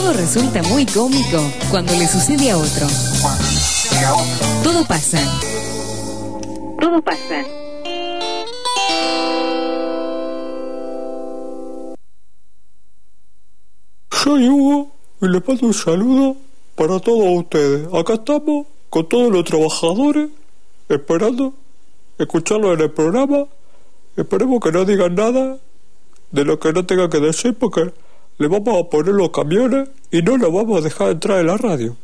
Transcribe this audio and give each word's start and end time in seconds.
Todo 0.00 0.14
resulta 0.14 0.62
muy 0.62 0.86
cómico 0.86 1.38
cuando 1.70 1.92
le 1.92 2.08
sucede 2.08 2.50
a 2.50 2.56
otro. 2.56 2.86
Todo 4.64 4.82
pasa. 4.86 5.18
Todo 6.80 7.02
pasa. 7.02 7.44
Soy 14.10 14.48
Hugo 14.48 14.90
y 15.20 15.28
les 15.28 15.46
mando 15.46 15.66
un 15.66 15.74
saludo 15.74 16.36
para 16.76 16.98
todos 17.00 17.38
ustedes. 17.38 17.86
Acá 17.92 18.14
estamos 18.14 18.68
con 18.88 19.06
todos 19.06 19.30
los 19.30 19.44
trabajadores 19.44 20.30
esperando 20.88 21.52
escucharlo 22.16 22.72
en 22.72 22.80
el 22.80 22.90
programa. 22.90 23.44
Esperemos 24.16 24.60
que 24.60 24.72
no 24.72 24.86
digan 24.86 25.14
nada 25.14 25.58
de 26.30 26.44
lo 26.46 26.58
que 26.58 26.72
no 26.72 26.86
tengan 26.86 27.10
que 27.10 27.20
decir 27.20 27.54
porque 27.58 27.92
le 28.40 28.48
vamos 28.48 28.80
a 28.80 28.88
poner 28.88 29.12
los 29.12 29.30
camiones 29.30 29.90
y 30.10 30.22
no 30.22 30.38
lo 30.38 30.50
vamos 30.50 30.80
a 30.80 30.84
dejar 30.84 31.10
entrar 31.10 31.40
en 31.40 31.46
la 31.46 31.58
radio. 31.58 31.94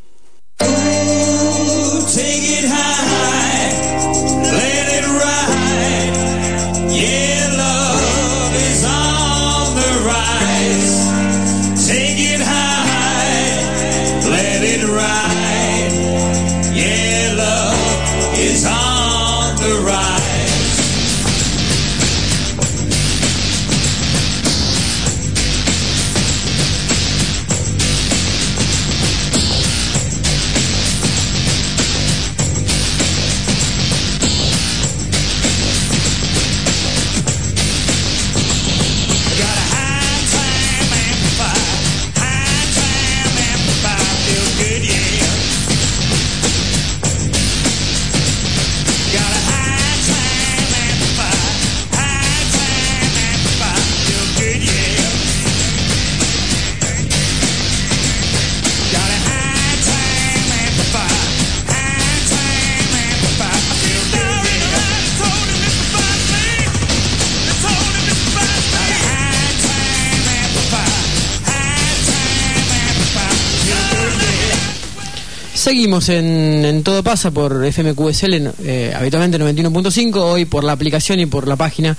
Seguimos 75.66 76.08
en, 76.10 76.84
Todo 76.84 77.02
Pasa 77.02 77.32
por 77.32 77.66
FMQSL, 77.66 78.52
eh, 78.62 78.94
habitualmente 78.96 79.36
91.5, 79.36 80.14
hoy 80.18 80.44
por 80.44 80.62
la 80.62 80.70
aplicación 80.70 81.18
y 81.18 81.26
por 81.26 81.48
la 81.48 81.56
página 81.56 81.96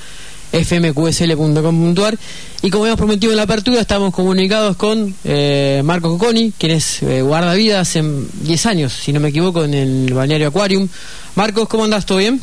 fmqsl.com.ar. 0.54 2.18
Y 2.62 2.70
como 2.70 2.86
hemos 2.86 2.98
prometido 2.98 3.34
en 3.34 3.36
la 3.36 3.44
apertura, 3.44 3.82
estamos 3.82 4.14
comunicados 4.14 4.78
con 4.78 5.14
eh, 5.26 5.82
Marco 5.84 6.18
Coconi, 6.18 6.54
quien 6.58 6.72
es 6.72 7.04
eh, 7.04 7.22
guardavidas 7.22 7.90
hace 7.90 8.06
10 8.44 8.66
años, 8.68 8.94
si 8.94 9.12
no 9.12 9.20
me 9.20 9.28
equivoco, 9.28 9.66
en 9.66 9.74
el 9.74 10.14
balneario 10.14 10.48
Aquarium. 10.48 10.88
Marcos, 11.36 11.68
¿cómo 11.68 11.84
andás? 11.84 12.06
¿Todo 12.06 12.20
bien? 12.20 12.40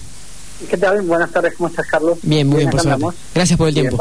¿Qué 0.69 0.77
tal? 0.77 1.01
Buenas 1.01 1.31
tardes, 1.31 1.55
¿cómo 1.57 1.71
estás, 1.71 1.87
Carlos? 1.87 2.19
Bien, 2.21 2.47
muy 2.47 2.59
bien, 2.59 2.71
por 2.71 3.15
Gracias 3.35 3.57
por 3.57 3.69
el 3.69 3.73
tiempo. 3.73 3.97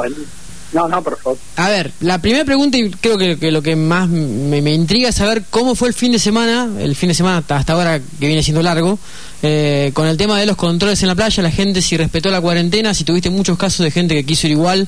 No, 0.74 0.88
no, 0.88 1.04
por 1.04 1.18
favor. 1.18 1.38
A 1.56 1.70
ver, 1.70 1.92
la 2.02 2.20
primera 2.20 2.44
pregunta, 2.44 2.78
y 2.78 2.90
creo 2.90 3.18
que, 3.18 3.52
lo 3.52 3.62
que 3.62 3.76
más 3.76 4.10
me, 4.10 4.58
intriga 4.74 5.10
es 5.10 5.16
saber 5.16 5.44
cómo 5.50 5.76
fue 5.76 5.88
el 5.88 5.94
fin 5.94 6.12
de 6.12 6.20
semana, 6.20 6.68
el 6.80 6.96
fin 6.96 7.10
de 7.10 7.16
semana 7.16 7.44
hasta 7.48 7.74
ahora 7.74 8.00
que 8.00 8.28
viene 8.28 8.42
siendo 8.42 8.64
largo, 8.64 8.98
eh, 9.44 9.92
con 9.94 10.08
el 10.08 10.18
tema 10.18 10.40
de 10.40 10.48
los 10.48 10.58
controles 10.58 11.02
en 11.04 11.10
la 11.10 11.16
playa, 11.16 11.44
la 11.44 11.52
gente 11.52 11.82
si 11.82 11.96
respetó 11.96 12.32
la 12.32 12.42
cuarentena, 12.42 12.94
si 12.94 13.04
tuviste 13.04 13.30
muchos 13.30 13.58
casos 13.58 13.84
de 13.84 13.92
gente 13.92 14.16
que 14.16 14.26
quiso 14.26 14.48
ir 14.48 14.54
igual 14.54 14.88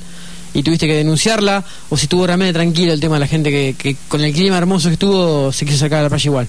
y 0.55 0.63
tuviste 0.63 0.87
que 0.87 0.95
denunciarla, 0.95 1.63
o 1.89 1.97
si 1.97 2.05
estuvo 2.05 2.25
realmente 2.25 2.53
tranquilo 2.53 2.91
el 2.91 2.99
tema 2.99 3.15
de 3.15 3.19
la 3.19 3.27
gente 3.27 3.51
que, 3.51 3.95
con 4.07 4.21
el 4.21 4.33
clima 4.33 4.57
hermoso 4.57 4.89
que 4.89 4.93
estuvo 4.93 5.51
se 5.51 5.65
quiso 5.65 5.77
sacar 5.77 5.99
a 5.99 6.03
la 6.03 6.09
playa 6.09 6.29
igual. 6.29 6.47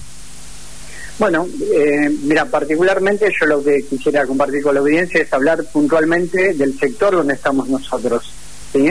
Bueno, 1.19 1.47
eh, 1.75 2.09
mira, 2.23 2.45
particularmente 2.45 3.27
yo 3.39 3.47
lo 3.47 3.63
que 3.63 3.83
quisiera 3.89 4.25
compartir 4.25 4.61
con 4.61 4.75
la 4.75 4.81
audiencia 4.81 5.21
es 5.21 5.33
hablar 5.33 5.63
puntualmente 5.65 6.53
del 6.53 6.77
sector 6.79 7.15
donde 7.15 7.33
estamos 7.33 7.67
nosotros. 7.69 8.31
¿sí? 8.71 8.89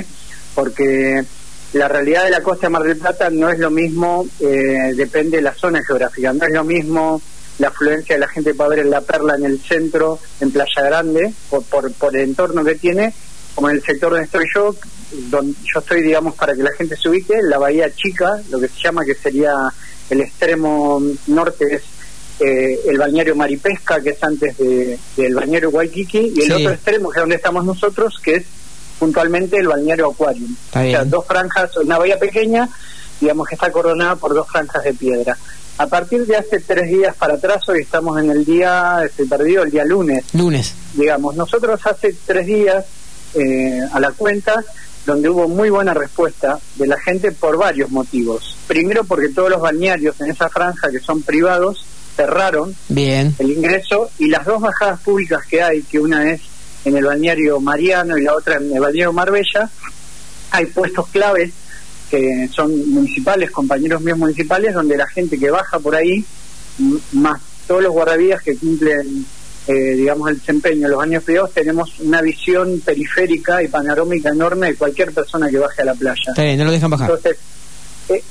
Porque 0.56 1.22
la 1.74 1.86
realidad 1.86 2.24
de 2.24 2.30
la 2.30 2.42
costa 2.42 2.66
de 2.66 2.70
Mar 2.70 2.82
del 2.82 2.96
Plata 2.96 3.28
no 3.30 3.50
es 3.50 3.58
lo 3.58 3.70
mismo, 3.70 4.26
eh, 4.40 4.94
depende 4.96 5.36
de 5.36 5.42
la 5.42 5.54
zona 5.54 5.84
geográfica, 5.84 6.32
no 6.32 6.46
es 6.46 6.52
lo 6.52 6.64
mismo 6.64 7.20
la 7.58 7.68
afluencia 7.68 8.16
de 8.16 8.20
la 8.20 8.28
gente 8.28 8.54
para 8.54 8.70
ver 8.70 8.78
en 8.80 8.90
La 8.90 9.02
Perla 9.02 9.34
en 9.36 9.44
el 9.44 9.60
centro, 9.60 10.18
en 10.40 10.50
Playa 10.50 10.82
Grande, 10.82 11.32
por, 11.50 11.92
por, 11.92 12.16
el 12.16 12.22
entorno 12.22 12.64
que 12.64 12.74
tiene, 12.74 13.14
como 13.54 13.68
en 13.68 13.76
el 13.76 13.82
sector 13.82 14.10
donde 14.10 14.24
estoy 14.24 14.46
yo, 14.54 14.74
donde 15.30 15.54
yo 15.72 15.80
estoy, 15.80 16.02
digamos, 16.02 16.34
para 16.34 16.54
que 16.54 16.62
la 16.62 16.72
gente 16.72 16.96
se 16.96 17.08
ubique, 17.08 17.34
la 17.42 17.58
Bahía 17.58 17.94
Chica, 17.94 18.40
lo 18.50 18.58
que 18.58 18.68
se 18.68 18.80
llama 18.82 19.04
que 19.04 19.14
sería 19.14 19.52
el 20.08 20.20
extremo 20.20 21.02
norte 21.26 21.76
es 21.76 21.82
eh, 22.40 22.80
el 22.86 22.98
balneario 22.98 23.34
Maripesca, 23.34 24.00
que 24.00 24.10
es 24.10 24.22
antes 24.22 24.56
de, 24.58 24.98
del 25.16 25.34
balneario 25.34 25.70
Waikiki, 25.70 26.32
y 26.34 26.42
el 26.42 26.52
otro 26.52 26.72
extremo, 26.72 27.10
que 27.10 27.18
es 27.18 27.22
donde 27.22 27.36
estamos 27.36 27.64
nosotros, 27.64 28.18
que 28.22 28.36
es 28.36 28.46
puntualmente 28.98 29.58
el 29.58 29.68
balneario 29.68 30.10
Aquarium. 30.10 30.54
O 30.70 30.72
sea, 30.72 31.04
dos 31.04 31.24
franjas, 31.26 31.76
una 31.76 31.98
bahía 31.98 32.18
pequeña, 32.18 32.68
digamos 33.20 33.48
que 33.48 33.54
está 33.54 33.70
coronada 33.70 34.16
por 34.16 34.34
dos 34.34 34.46
franjas 34.48 34.84
de 34.84 34.94
piedra. 34.94 35.36
A 35.78 35.86
partir 35.86 36.26
de 36.26 36.36
hace 36.36 36.60
tres 36.60 36.88
días 36.88 37.14
para 37.16 37.34
atrás, 37.34 37.68
hoy 37.68 37.82
estamos 37.82 38.18
en 38.18 38.30
el 38.30 38.44
día, 38.44 39.00
estoy 39.04 39.26
perdido, 39.26 39.62
el 39.62 39.70
día 39.70 39.84
lunes. 39.84 40.24
Lunes. 40.32 40.74
Digamos, 40.94 41.36
nosotros 41.36 41.78
hace 41.84 42.14
tres 42.24 42.46
días 42.46 42.84
eh, 43.34 43.80
a 43.92 44.00
la 44.00 44.12
cuenta, 44.12 44.64
donde 45.04 45.28
hubo 45.28 45.48
muy 45.48 45.68
buena 45.68 45.92
respuesta 45.92 46.58
de 46.76 46.86
la 46.86 46.98
gente 46.98 47.30
por 47.30 47.58
varios 47.58 47.90
motivos. 47.90 48.56
Primero 48.66 49.04
porque 49.04 49.28
todos 49.28 49.50
los 49.50 49.60
balnearios 49.60 50.18
en 50.20 50.30
esa 50.30 50.48
franja 50.48 50.90
que 50.90 50.98
son 50.98 51.22
privados 51.22 51.84
cerraron 52.16 52.74
Bien. 52.88 53.34
el 53.38 53.50
ingreso 53.50 54.10
y 54.18 54.28
las 54.28 54.46
dos 54.46 54.62
bajadas 54.62 55.00
públicas 55.00 55.44
que 55.48 55.62
hay, 55.62 55.82
que 55.82 56.00
una 56.00 56.32
es 56.32 56.40
en 56.86 56.96
el 56.96 57.04
balneario 57.04 57.60
Mariano 57.60 58.16
y 58.16 58.22
la 58.22 58.34
otra 58.34 58.56
en 58.56 58.72
el 58.72 58.80
balneario 58.80 59.12
Marbella, 59.12 59.68
hay 60.52 60.66
puestos 60.66 61.08
claves 61.08 61.52
que 62.08 62.48
son 62.52 62.88
municipales, 62.90 63.50
compañeros 63.50 64.00
míos 64.00 64.16
municipales, 64.16 64.72
donde 64.72 64.96
la 64.96 65.08
gente 65.08 65.36
que 65.36 65.50
baja 65.50 65.80
por 65.80 65.96
ahí, 65.96 66.24
más 67.12 67.40
todos 67.66 67.82
los 67.82 67.92
guardavidas 67.92 68.40
que 68.40 68.56
cumplen, 68.56 69.26
eh, 69.66 69.72
digamos, 69.72 70.30
el 70.30 70.38
desempeño 70.38 70.84
en 70.84 70.90
los 70.92 70.98
baños 70.98 71.24
privados, 71.24 71.52
tenemos 71.52 71.98
una 71.98 72.22
visión 72.22 72.80
periférica 72.84 73.60
y 73.60 73.66
panorámica 73.66 74.28
enorme 74.28 74.68
de 74.68 74.76
cualquier 74.76 75.12
persona 75.12 75.50
que 75.50 75.58
baje 75.58 75.82
a 75.82 75.86
la 75.86 75.94
playa. 75.94 76.32
no 76.56 76.64
lo 76.64 76.70
dejan 76.70 76.90
bajar. 76.90 77.10
Entonces, 77.10 77.36
eh, 78.10 78.22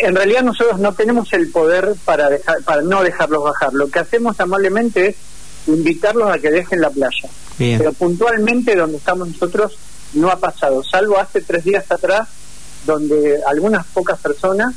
en 0.00 0.16
realidad 0.16 0.42
nosotros 0.42 0.80
no 0.80 0.94
tenemos 0.94 1.30
el 1.34 1.50
poder 1.50 1.94
para, 2.06 2.30
dejar, 2.30 2.62
para 2.62 2.80
no 2.80 3.02
dejarlos 3.02 3.44
bajar. 3.44 3.74
Lo 3.74 3.90
que 3.90 3.98
hacemos 3.98 4.40
amablemente 4.40 5.08
es 5.08 5.16
invitarlos 5.66 6.30
a 6.30 6.38
que 6.38 6.50
dejen 6.50 6.80
la 6.80 6.90
playa. 6.90 7.28
Pero 7.58 7.92
puntualmente 7.92 8.76
donde 8.76 8.98
estamos 8.98 9.28
nosotros 9.28 9.76
no 10.14 10.30
ha 10.30 10.36
pasado, 10.36 10.82
salvo 10.84 11.18
hace 11.18 11.40
tres 11.40 11.64
días 11.64 11.90
atrás, 11.90 12.28
donde 12.86 13.40
algunas 13.46 13.84
pocas 13.86 14.18
personas 14.20 14.74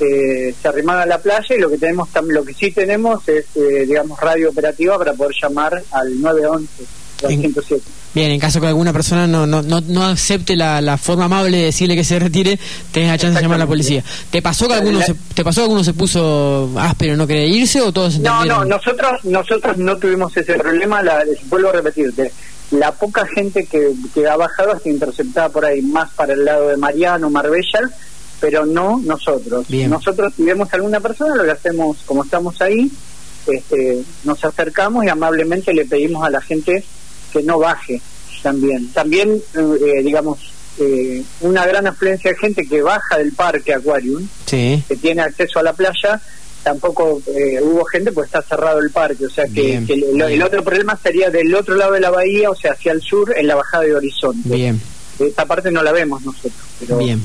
eh, 0.00 0.54
se 0.60 0.68
arrimaban 0.68 1.02
a 1.02 1.06
la 1.06 1.18
playa 1.18 1.54
y 1.54 1.60
lo 1.60 1.70
que 1.70 1.78
tenemos 1.78 2.08
lo 2.26 2.44
que 2.44 2.54
sí 2.54 2.72
tenemos 2.72 3.28
es 3.28 3.44
eh, 3.54 3.84
digamos 3.86 4.18
radio 4.18 4.50
operativa 4.50 4.98
para 4.98 5.12
poder 5.12 5.36
llamar 5.40 5.84
al 5.92 6.20
911 6.20 7.03
Bien, 8.14 8.30
en 8.30 8.38
caso 8.38 8.60
que 8.60 8.68
alguna 8.68 8.92
persona 8.92 9.26
no, 9.26 9.46
no, 9.46 9.62
no, 9.62 10.04
acepte 10.04 10.56
la, 10.56 10.96
forma 10.98 11.24
amable 11.24 11.56
de 11.56 11.64
decirle 11.64 11.96
que 11.96 12.04
se 12.04 12.18
retire, 12.18 12.58
tenés 12.92 13.10
la 13.10 13.18
chance 13.18 13.36
de 13.36 13.42
llamar 13.42 13.56
a 13.56 13.64
la 13.64 13.66
policía. 13.66 14.04
¿Te 14.30 14.40
pasó 14.40 14.68
que 14.68 14.74
alguno, 14.74 15.02
se, 15.02 15.14
¿te 15.34 15.42
pasó 15.42 15.60
que 15.60 15.64
alguno 15.64 15.82
se 15.84 15.94
puso 15.94 16.70
áspero 16.78 17.14
y 17.14 17.16
no 17.16 17.26
quería 17.26 17.46
irse 17.46 17.80
o 17.80 17.92
todos 17.92 18.18
No, 18.20 18.44
no, 18.44 18.64
nosotros, 18.64 19.24
nosotros 19.24 19.76
no 19.78 19.96
tuvimos 19.96 20.36
ese 20.36 20.54
problema, 20.54 21.02
la, 21.02 21.24
vuelvo 21.46 21.70
a 21.70 21.72
repetirte. 21.72 22.32
La 22.70 22.92
poca 22.92 23.26
gente 23.26 23.66
que, 23.66 23.92
que 24.14 24.26
ha 24.26 24.36
bajado 24.36 24.74
está 24.74 24.88
interceptada 24.88 25.48
por 25.48 25.64
ahí, 25.64 25.82
más 25.82 26.10
para 26.12 26.32
el 26.32 26.44
lado 26.44 26.68
de 26.68 26.76
Mariano, 26.76 27.30
Marbella, 27.30 27.80
pero 28.40 28.66
no 28.66 29.00
nosotros. 29.02 29.68
Nosotros, 29.70 30.34
si 30.36 30.44
vemos 30.44 30.72
a 30.72 30.76
alguna 30.76 31.00
persona, 31.00 31.34
lo 31.34 31.44
que 31.44 31.50
hacemos, 31.50 31.98
como 32.04 32.24
estamos 32.24 32.60
ahí, 32.60 32.90
este, 33.46 34.02
nos 34.24 34.44
acercamos 34.44 35.04
y 35.04 35.08
amablemente 35.08 35.72
le 35.72 35.84
pedimos 35.84 36.24
a 36.26 36.30
la 36.30 36.40
gente 36.40 36.84
que 37.34 37.42
no 37.42 37.58
baje 37.58 38.00
también. 38.42 38.88
También, 38.92 39.42
eh, 39.54 40.02
digamos, 40.02 40.38
eh, 40.78 41.22
una 41.40 41.66
gran 41.66 41.86
afluencia 41.86 42.30
de 42.30 42.36
gente 42.38 42.66
que 42.66 42.80
baja 42.82 43.18
del 43.18 43.32
parque 43.32 43.74
Aquarium, 43.74 44.26
Sí. 44.46 44.82
que 44.88 44.96
tiene 44.96 45.22
acceso 45.22 45.58
a 45.58 45.62
la 45.62 45.72
playa, 45.72 46.20
tampoco 46.62 47.20
eh, 47.26 47.60
hubo 47.62 47.84
gente 47.84 48.10
pues 48.12 48.26
está 48.26 48.40
cerrado 48.42 48.78
el 48.78 48.90
parque, 48.90 49.26
o 49.26 49.30
sea 49.30 49.46
que, 49.46 49.62
Bien, 49.62 49.86
que 49.86 49.94
el, 49.94 50.42
otro 50.42 50.62
problema 50.64 50.98
sería 51.02 51.28
del 51.30 51.54
otro 51.54 51.74
lado 51.74 51.92
de 51.92 52.00
la 52.00 52.10
bahía, 52.10 52.50
o 52.50 52.54
sea, 52.54 52.72
hacia 52.72 52.92
el 52.92 53.02
sur, 53.02 53.34
en 53.36 53.46
la 53.46 53.56
bajada 53.56 53.84
de 53.84 53.94
Horizonte. 53.94 54.48
Bien, 54.48 54.80
Esta 55.18 55.44
parte 55.46 55.70
no 55.70 55.82
la 55.82 55.92
vemos 55.92 56.22
nosotros, 56.22 56.54
pero 56.80 56.98
bien. 56.98 57.22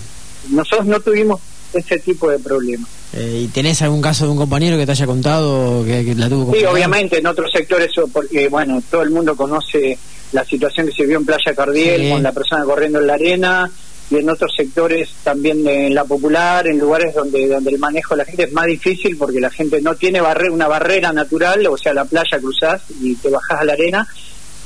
nosotros 0.50 0.88
no 0.88 1.00
tuvimos 1.00 1.40
ese 1.74 2.00
tipo 2.00 2.30
de 2.30 2.40
problemas. 2.40 2.90
Eh, 3.14 3.42
¿Y 3.46 3.48
tenés 3.48 3.82
algún 3.82 4.02
caso 4.02 4.26
de 4.26 4.32
un 4.32 4.38
compañero 4.38 4.78
que 4.78 4.86
te 4.86 4.92
haya 4.92 5.06
contado 5.06 5.84
que, 5.86 6.06
que 6.06 6.16
la 6.16 6.30
tuvo 6.30 6.54
Sí, 6.54 6.64
obviamente 6.66 7.18
en 7.18 7.28
otros 7.28 7.52
sectores, 7.52 7.90
porque 8.12 8.48
bueno, 8.50 8.82
todo 8.90 9.02
el 9.02 9.10
mundo 9.10 9.36
conoce 9.36 9.98
la 10.32 10.46
situación 10.46 10.88
que 10.88 10.94
se 10.94 11.06
vio 11.06 11.18
en 11.18 11.26
Playa 11.26 11.54
Cardiel 11.56 12.02
Sí. 12.04 12.10
con 12.12 12.22
la 12.24 12.32
persona 12.32 12.64
corriendo 12.66 13.00
en 13.00 13.08
la 13.08 13.14
arena 13.16 13.70
y 14.12 14.18
en 14.18 14.30
otros 14.30 14.52
sectores 14.56 15.10
también 15.24 15.64
de- 15.64 15.88
en 15.88 15.96
la 15.96 16.04
popular, 16.04 16.68
en 16.68 16.78
lugares 16.80 17.14
donde 17.16 17.48
donde 17.48 17.72
el 17.72 17.80
manejo 17.80 18.14
de 18.16 18.20
la 18.20 18.26
gente 18.26 18.44
es 18.44 18.52
más 18.54 18.66
difícil 18.68 19.18
porque 19.18 19.40
la 19.40 19.50
gente 19.50 19.82
no 19.82 19.96
tiene 19.96 20.22
barre- 20.22 20.52
una 20.52 20.68
barrera 20.68 21.12
natural, 21.12 21.66
o 21.68 21.78
sea, 21.78 21.94
la 21.94 22.06
playa 22.06 22.40
cruzás 22.40 22.82
y 23.02 23.16
te 23.16 23.30
bajás 23.30 23.62
a 23.62 23.64
la 23.66 23.74
arena. 23.74 24.08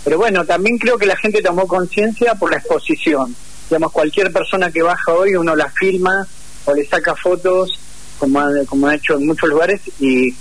Pero 0.03 0.17
bueno, 0.17 0.45
también 0.45 0.77
creo 0.77 0.97
que 0.97 1.05
la 1.05 1.15
gente 1.15 1.41
tomó 1.41 1.65
conciencia 1.65 2.35
por 2.35 2.51
la 2.51 2.57
exposición. 2.57 3.33
Digamos, 3.69 3.93
cualquier 3.93 4.33
persona 4.33 4.69
que 4.69 4.81
baja 4.81 5.13
hoy, 5.13 5.35
uno 5.35 5.55
la 5.55 5.69
filma 5.69 6.27
o 6.65 6.73
le 6.73 6.85
saca 6.85 7.15
fotos, 7.15 7.79
como 8.17 8.39
ha, 8.39 8.49
como 8.65 8.87
ha 8.87 8.95
hecho 8.95 9.15
en 9.15 9.25
muchos 9.25 9.49
lugares, 9.49 9.81
y, 9.99 10.33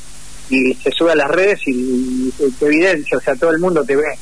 y 0.51 0.75
se 0.75 0.91
sube 0.91 1.13
a 1.13 1.17
las 1.17 1.31
redes 1.31 1.61
y, 1.67 2.33
y 2.39 2.51
te 2.59 2.67
evidencia, 2.67 3.19
o 3.19 3.21
sea, 3.21 3.35
todo 3.35 3.51
el 3.51 3.59
mundo 3.59 3.85
te 3.85 3.97
ve. 3.97 4.19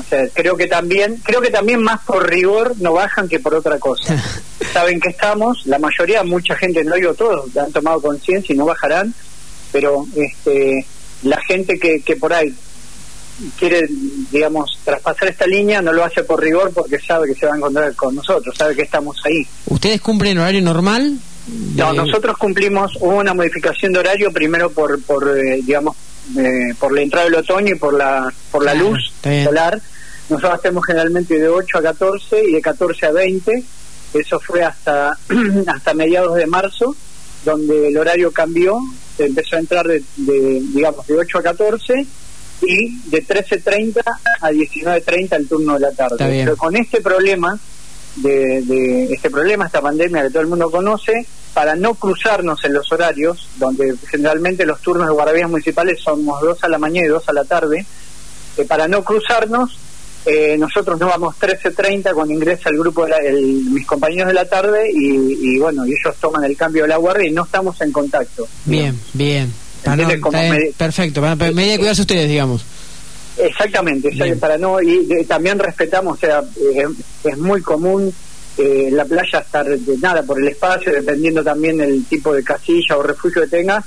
O 0.00 0.02
sea, 0.08 0.26
creo 0.32 0.56
que 0.56 0.66
también, 0.66 1.20
creo 1.22 1.40
que 1.42 1.50
también 1.50 1.82
más 1.82 2.00
por 2.04 2.28
rigor 2.28 2.74
no 2.78 2.94
bajan 2.94 3.28
que 3.28 3.40
por 3.40 3.54
otra 3.54 3.78
cosa. 3.78 4.16
Saben 4.72 5.00
que 5.00 5.10
estamos, 5.10 5.66
la 5.66 5.78
mayoría, 5.78 6.24
mucha 6.24 6.56
gente, 6.56 6.82
no 6.82 6.94
digo 6.94 7.12
todos, 7.14 7.54
han 7.56 7.72
tomado 7.72 8.00
conciencia 8.00 8.54
y 8.54 8.58
no 8.58 8.64
bajarán, 8.64 9.14
pero 9.70 10.06
este 10.14 10.86
la 11.22 11.40
gente 11.42 11.78
que, 11.78 12.00
que 12.00 12.16
por 12.16 12.32
ahí 12.32 12.52
quiere, 13.58 13.86
digamos, 14.30 14.78
traspasar 14.84 15.28
esta 15.28 15.46
línea 15.46 15.80
no 15.80 15.92
lo 15.92 16.04
hace 16.04 16.22
por 16.24 16.40
rigor 16.40 16.72
porque 16.72 16.98
sabe 16.98 17.28
que 17.28 17.34
se 17.34 17.46
va 17.46 17.54
a 17.54 17.56
encontrar 17.56 17.94
con 17.94 18.14
nosotros, 18.14 18.56
sabe 18.56 18.74
que 18.74 18.82
estamos 18.82 19.16
ahí. 19.24 19.46
¿Ustedes 19.66 20.00
cumplen 20.00 20.38
horario 20.38 20.62
normal? 20.62 21.18
No, 21.76 21.92
nosotros 21.92 22.36
cumplimos 22.38 22.96
hubo 23.00 23.16
una 23.16 23.34
modificación 23.34 23.92
de 23.92 23.98
horario 23.98 24.32
primero 24.32 24.70
por, 24.70 25.02
por 25.02 25.36
eh, 25.36 25.60
digamos, 25.62 25.96
eh, 26.38 26.74
por 26.78 26.92
la 26.92 27.02
entrada 27.02 27.24
del 27.24 27.34
otoño 27.34 27.74
y 27.74 27.78
por 27.78 27.94
la 27.94 28.32
por 28.50 28.64
la 28.64 28.74
luz 28.74 29.12
solar. 29.22 29.80
Nosotros 30.28 30.54
hacemos 30.54 30.86
generalmente 30.86 31.38
de 31.38 31.48
8 31.48 31.78
a 31.78 31.82
14 31.82 32.44
y 32.44 32.52
de 32.52 32.60
14 32.60 33.06
a 33.06 33.12
20. 33.12 33.62
Eso 34.14 34.40
fue 34.40 34.62
hasta 34.62 35.18
hasta 35.66 35.94
mediados 35.94 36.36
de 36.36 36.46
marzo, 36.46 36.94
donde 37.44 37.88
el 37.88 37.98
horario 37.98 38.30
cambió. 38.32 38.78
Se 39.16 39.26
empezó 39.26 39.56
a 39.56 39.58
entrar 39.58 39.86
de, 39.86 40.02
de, 40.16 40.62
digamos 40.72 41.06
de 41.06 41.18
8 41.18 41.38
a 41.38 41.42
14 41.42 42.06
y 42.62 43.00
de 43.10 43.26
13.30 43.26 44.02
a 44.40 44.50
19.30 44.50 45.36
el 45.36 45.48
turno 45.48 45.74
de 45.74 45.80
la 45.80 45.92
tarde. 45.92 46.16
Pero 46.18 46.56
con 46.56 46.76
este 46.76 47.00
problema 47.00 47.58
de, 48.16 48.62
de 48.62 49.12
este 49.12 49.30
problema, 49.30 49.66
esta 49.66 49.80
pandemia 49.80 50.22
que 50.22 50.30
todo 50.30 50.42
el 50.42 50.48
mundo 50.48 50.70
conoce, 50.70 51.26
para 51.54 51.74
no 51.76 51.94
cruzarnos 51.94 52.64
en 52.64 52.72
los 52.74 52.90
horarios, 52.92 53.48
donde 53.58 53.94
generalmente 54.10 54.64
los 54.64 54.80
turnos 54.80 55.06
de 55.08 55.12
guardias 55.14 55.50
municipales 55.50 56.00
somos 56.02 56.40
dos 56.40 56.62
a 56.64 56.68
la 56.68 56.78
mañana 56.78 57.06
y 57.06 57.10
dos 57.10 57.28
a 57.28 57.32
la 57.32 57.44
tarde, 57.44 57.84
eh, 58.56 58.64
para 58.64 58.88
no 58.88 59.02
cruzarnos, 59.04 59.78
eh, 60.24 60.56
nosotros 60.58 61.00
nos 61.00 61.08
vamos 61.10 61.34
13.30 61.38 62.14
cuando 62.14 62.32
ingresa 62.32 62.68
el 62.70 62.78
grupo, 62.78 63.04
de 63.04 63.10
la- 63.10 63.16
el- 63.18 63.64
mis 63.70 63.86
compañeros 63.86 64.28
de 64.28 64.34
la 64.34 64.48
tarde, 64.48 64.90
y, 64.92 65.54
y 65.56 65.58
bueno, 65.58 65.84
y 65.86 65.90
ellos 65.90 66.14
toman 66.20 66.44
el 66.44 66.56
cambio 66.56 66.82
de 66.82 66.88
la 66.88 66.96
guardia 66.96 67.28
y 67.28 67.32
no 67.32 67.44
estamos 67.44 67.80
en 67.80 67.90
contacto. 67.92 68.46
Bien, 68.64 68.98
bien. 69.12 69.52
Para 69.84 69.96
no-. 69.96 70.08
Como 70.20 70.36
está 70.38 70.52
bien, 70.54 70.66
me- 70.68 70.72
Perfecto, 70.72 71.20
medida 71.20 71.72
de 71.72 71.78
cuidarse 71.78 72.02
ustedes, 72.02 72.28
digamos. 72.28 72.64
Exactamente, 73.38 74.10
Bien. 74.10 74.38
para 74.38 74.58
no 74.58 74.80
y 74.80 75.06
de- 75.06 75.24
también 75.24 75.58
respetamos, 75.58 76.14
o 76.18 76.20
sea, 76.20 76.42
eh, 76.60 76.84
es 77.24 77.38
muy 77.38 77.62
común 77.62 78.12
eh, 78.58 78.88
en 78.88 78.96
la 78.96 79.04
playa 79.06 79.38
estar 79.38 79.66
de 79.66 79.96
nada 79.98 80.22
por 80.22 80.38
el 80.38 80.48
espacio, 80.48 80.92
dependiendo 80.92 81.42
también 81.42 81.80
el 81.80 82.04
tipo 82.04 82.34
de 82.34 82.44
casilla 82.44 82.98
o 82.98 83.02
refugio 83.02 83.42
que 83.42 83.48
tengas, 83.48 83.84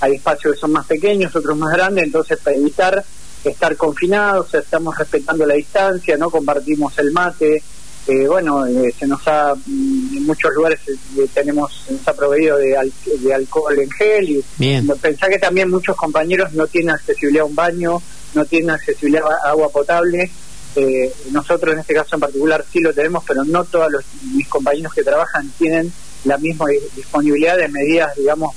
hay 0.00 0.14
espacios 0.16 0.54
que 0.54 0.60
son 0.60 0.72
más 0.72 0.86
pequeños, 0.86 1.34
otros 1.36 1.56
más 1.56 1.72
grandes, 1.72 2.04
entonces 2.04 2.38
para 2.42 2.56
evitar 2.56 3.04
estar 3.44 3.76
confinados, 3.76 4.52
estamos 4.54 4.98
respetando 4.98 5.46
la 5.46 5.54
distancia, 5.54 6.16
no 6.16 6.28
compartimos 6.30 6.98
el 6.98 7.12
mate, 7.12 7.62
eh, 8.08 8.26
bueno, 8.26 8.66
eh, 8.66 8.92
se 8.98 9.06
nos 9.06 9.20
ha, 9.28 9.54
mm, 9.54 10.16
en 10.16 10.24
muchos 10.26 10.52
lugares 10.54 10.80
eh, 10.88 11.26
tenemos, 11.32 11.84
se 11.86 11.92
nos 11.92 12.08
ha 12.08 12.14
proveído 12.14 12.56
de, 12.58 12.76
al- 12.76 12.92
de 13.20 13.34
alcohol 13.34 13.78
en 13.78 13.90
gel 13.90 14.28
y 14.30 14.44
Bien. 14.56 14.86
Pensá 15.00 15.28
que 15.28 15.38
también 15.38 15.70
muchos 15.70 15.94
compañeros 15.96 16.52
no 16.54 16.66
tienen 16.66 16.90
accesibilidad 16.90 17.42
a 17.42 17.46
un 17.46 17.54
baño, 17.54 18.02
no 18.34 18.44
tienen 18.44 18.70
accesibilidad 18.70 19.22
a 19.44 19.50
agua 19.50 19.68
potable. 19.70 20.30
Eh, 20.76 21.12
nosotros 21.32 21.74
en 21.74 21.80
este 21.80 21.94
caso 21.94 22.14
en 22.16 22.20
particular 22.20 22.64
sí 22.72 22.80
lo 22.80 22.92
tenemos, 22.92 23.24
pero 23.26 23.44
no 23.44 23.64
todos 23.64 23.90
los, 23.90 24.04
mis 24.34 24.46
compañeros 24.48 24.92
que 24.94 25.02
trabajan 25.02 25.50
tienen 25.58 25.92
la 26.24 26.36
misma 26.38 26.66
di- 26.68 26.78
disponibilidad 26.94 27.56
de 27.56 27.68
medidas, 27.68 28.14
digamos, 28.16 28.54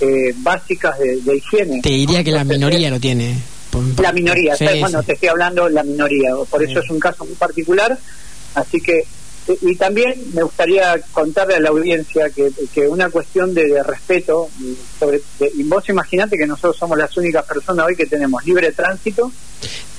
eh, 0.00 0.34
básicas 0.38 0.98
de, 0.98 1.20
de 1.22 1.36
higiene. 1.36 1.80
Te 1.80 1.90
diría 1.90 2.22
que 2.24 2.32
la 2.32 2.44
minoría 2.44 2.90
lo 2.90 2.98
tiene. 3.00 3.36
Por- 3.70 4.00
la 4.00 4.12
minoría, 4.12 4.56
Sí, 4.56 4.64
o 4.64 4.68
sea, 4.68 4.80
bueno, 4.80 5.02
te 5.02 5.12
estoy 5.14 5.28
hablando 5.28 5.68
la 5.68 5.82
minoría, 5.84 6.30
por 6.50 6.62
eso 6.62 6.80
es 6.80 6.90
un 6.90 6.98
caso 7.00 7.24
muy 7.24 7.34
particular, 7.34 7.96
así 8.54 8.80
que, 8.80 9.04
y 9.60 9.76
también 9.76 10.14
me 10.32 10.42
gustaría 10.42 10.98
contarle 11.12 11.56
a 11.56 11.60
la 11.60 11.68
audiencia 11.70 12.30
que, 12.30 12.50
que 12.72 12.88
una 12.88 13.10
cuestión 13.10 13.52
de, 13.54 13.66
de 13.66 13.82
respeto, 13.82 14.48
sobre, 14.98 15.20
de- 15.38 15.52
y 15.54 15.62
vos 15.64 15.86
imaginate 15.88 16.38
que 16.38 16.46
nosotros 16.46 16.76
somos 16.76 16.96
las 16.96 17.14
únicas 17.16 17.44
personas 17.44 17.86
hoy 17.86 17.94
que 17.96 18.06
tenemos 18.06 18.44
libre 18.46 18.72
tránsito, 18.72 19.30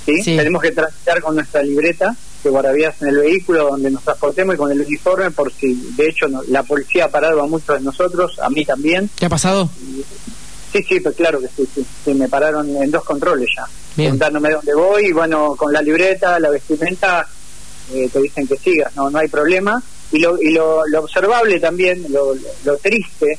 ¿sí? 0.04 0.22
Sí. 0.22 0.36
tenemos 0.36 0.60
que 0.62 0.72
transitar 0.72 1.20
con 1.20 1.34
nuestra 1.36 1.62
libreta 1.62 2.16
de 2.42 2.50
guardavías 2.50 3.00
en 3.02 3.08
el 3.08 3.18
vehículo 3.18 3.68
donde 3.70 3.90
nos 3.90 4.02
transportemos 4.04 4.54
y 4.54 4.58
con 4.58 4.70
el 4.72 4.80
uniforme 4.80 5.30
por 5.30 5.52
si, 5.52 5.74
de 5.96 6.08
hecho, 6.08 6.28
no- 6.28 6.42
la 6.48 6.62
policía 6.64 7.04
ha 7.06 7.08
parado 7.10 7.40
a 7.42 7.46
muchos 7.46 7.78
de 7.78 7.84
nosotros, 7.84 8.38
a 8.40 8.50
mí 8.50 8.64
también, 8.64 9.08
¿Qué 9.16 9.26
ha 9.26 9.30
pasado? 9.30 9.68
Sí, 10.72 10.82
sí, 10.88 11.00
pues 11.00 11.14
claro 11.16 11.40
que 11.40 11.48
sí, 11.48 11.66
sí, 11.74 11.86
sí, 12.04 12.14
me 12.14 12.28
pararon 12.28 12.68
en 12.76 12.90
dos 12.90 13.04
controles 13.04 13.48
ya, 13.56 13.64
Bien. 13.96 14.10
preguntándome 14.18 14.50
dónde 14.50 14.74
voy 14.74 15.06
y 15.06 15.12
bueno, 15.12 15.54
con 15.56 15.72
la 15.72 15.80
libreta, 15.80 16.38
la 16.38 16.50
vestimenta, 16.50 17.26
eh, 17.92 18.08
te 18.12 18.20
dicen 18.20 18.46
que 18.46 18.56
sigas, 18.56 18.94
no 18.96 19.10
no 19.10 19.18
hay 19.18 19.28
problema. 19.28 19.82
Y 20.12 20.18
lo, 20.20 20.40
y 20.40 20.52
lo, 20.52 20.82
observable 20.98 21.58
también, 21.58 22.04
lo, 22.10 22.76
triste 22.78 23.38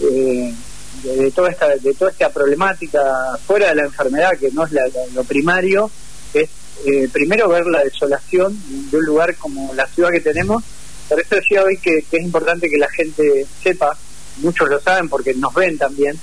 eh, 0.00 0.54
de, 1.02 1.30
toda 1.32 1.50
esta 1.50 1.68
de 1.76 1.92
toda 1.94 2.10
esta 2.12 2.30
problemática 2.30 3.00
fuera 3.46 3.68
de 3.70 3.74
la 3.76 3.84
enfermedad, 3.84 4.38
que 4.38 4.50
no 4.52 4.64
es 4.64 4.72
la- 4.72 4.88
lo 5.14 5.24
primario, 5.24 5.90
es 6.34 6.48
eh, 6.86 7.08
primero 7.12 7.48
ver 7.48 7.66
la 7.66 7.82
desolación 7.82 8.56
de 8.90 8.96
un 8.96 9.04
lugar 9.04 9.34
como 9.36 9.74
la 9.74 9.86
ciudad 9.88 10.10
que 10.10 10.20
tenemos. 10.20 10.62
Por 11.08 11.20
eso 11.20 11.34
decía 11.34 11.64
hoy 11.64 11.78
que, 11.78 11.98
es 11.98 12.22
importante 12.22 12.68
que 12.70 12.78
la 12.78 12.88
gente 12.90 13.44
sepa, 13.62 13.96
muchos 14.36 14.68
lo 14.68 14.78
saben 14.80 15.08
porque 15.08 15.34
nos 15.34 15.52
ven 15.54 15.76
también, 15.78 16.16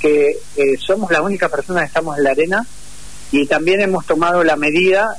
que 0.00 0.38
somos 0.78 1.10
la 1.10 1.20
única 1.22 1.48
persona 1.48 1.80
que 1.80 1.86
estamos 1.86 2.16
en 2.16 2.24
la 2.24 2.30
arena 2.30 2.66
y 3.30 3.46
también 3.46 3.80
hemos 3.80 4.06
tomado 4.06 4.42
la 4.42 4.56
medida, 4.56 5.16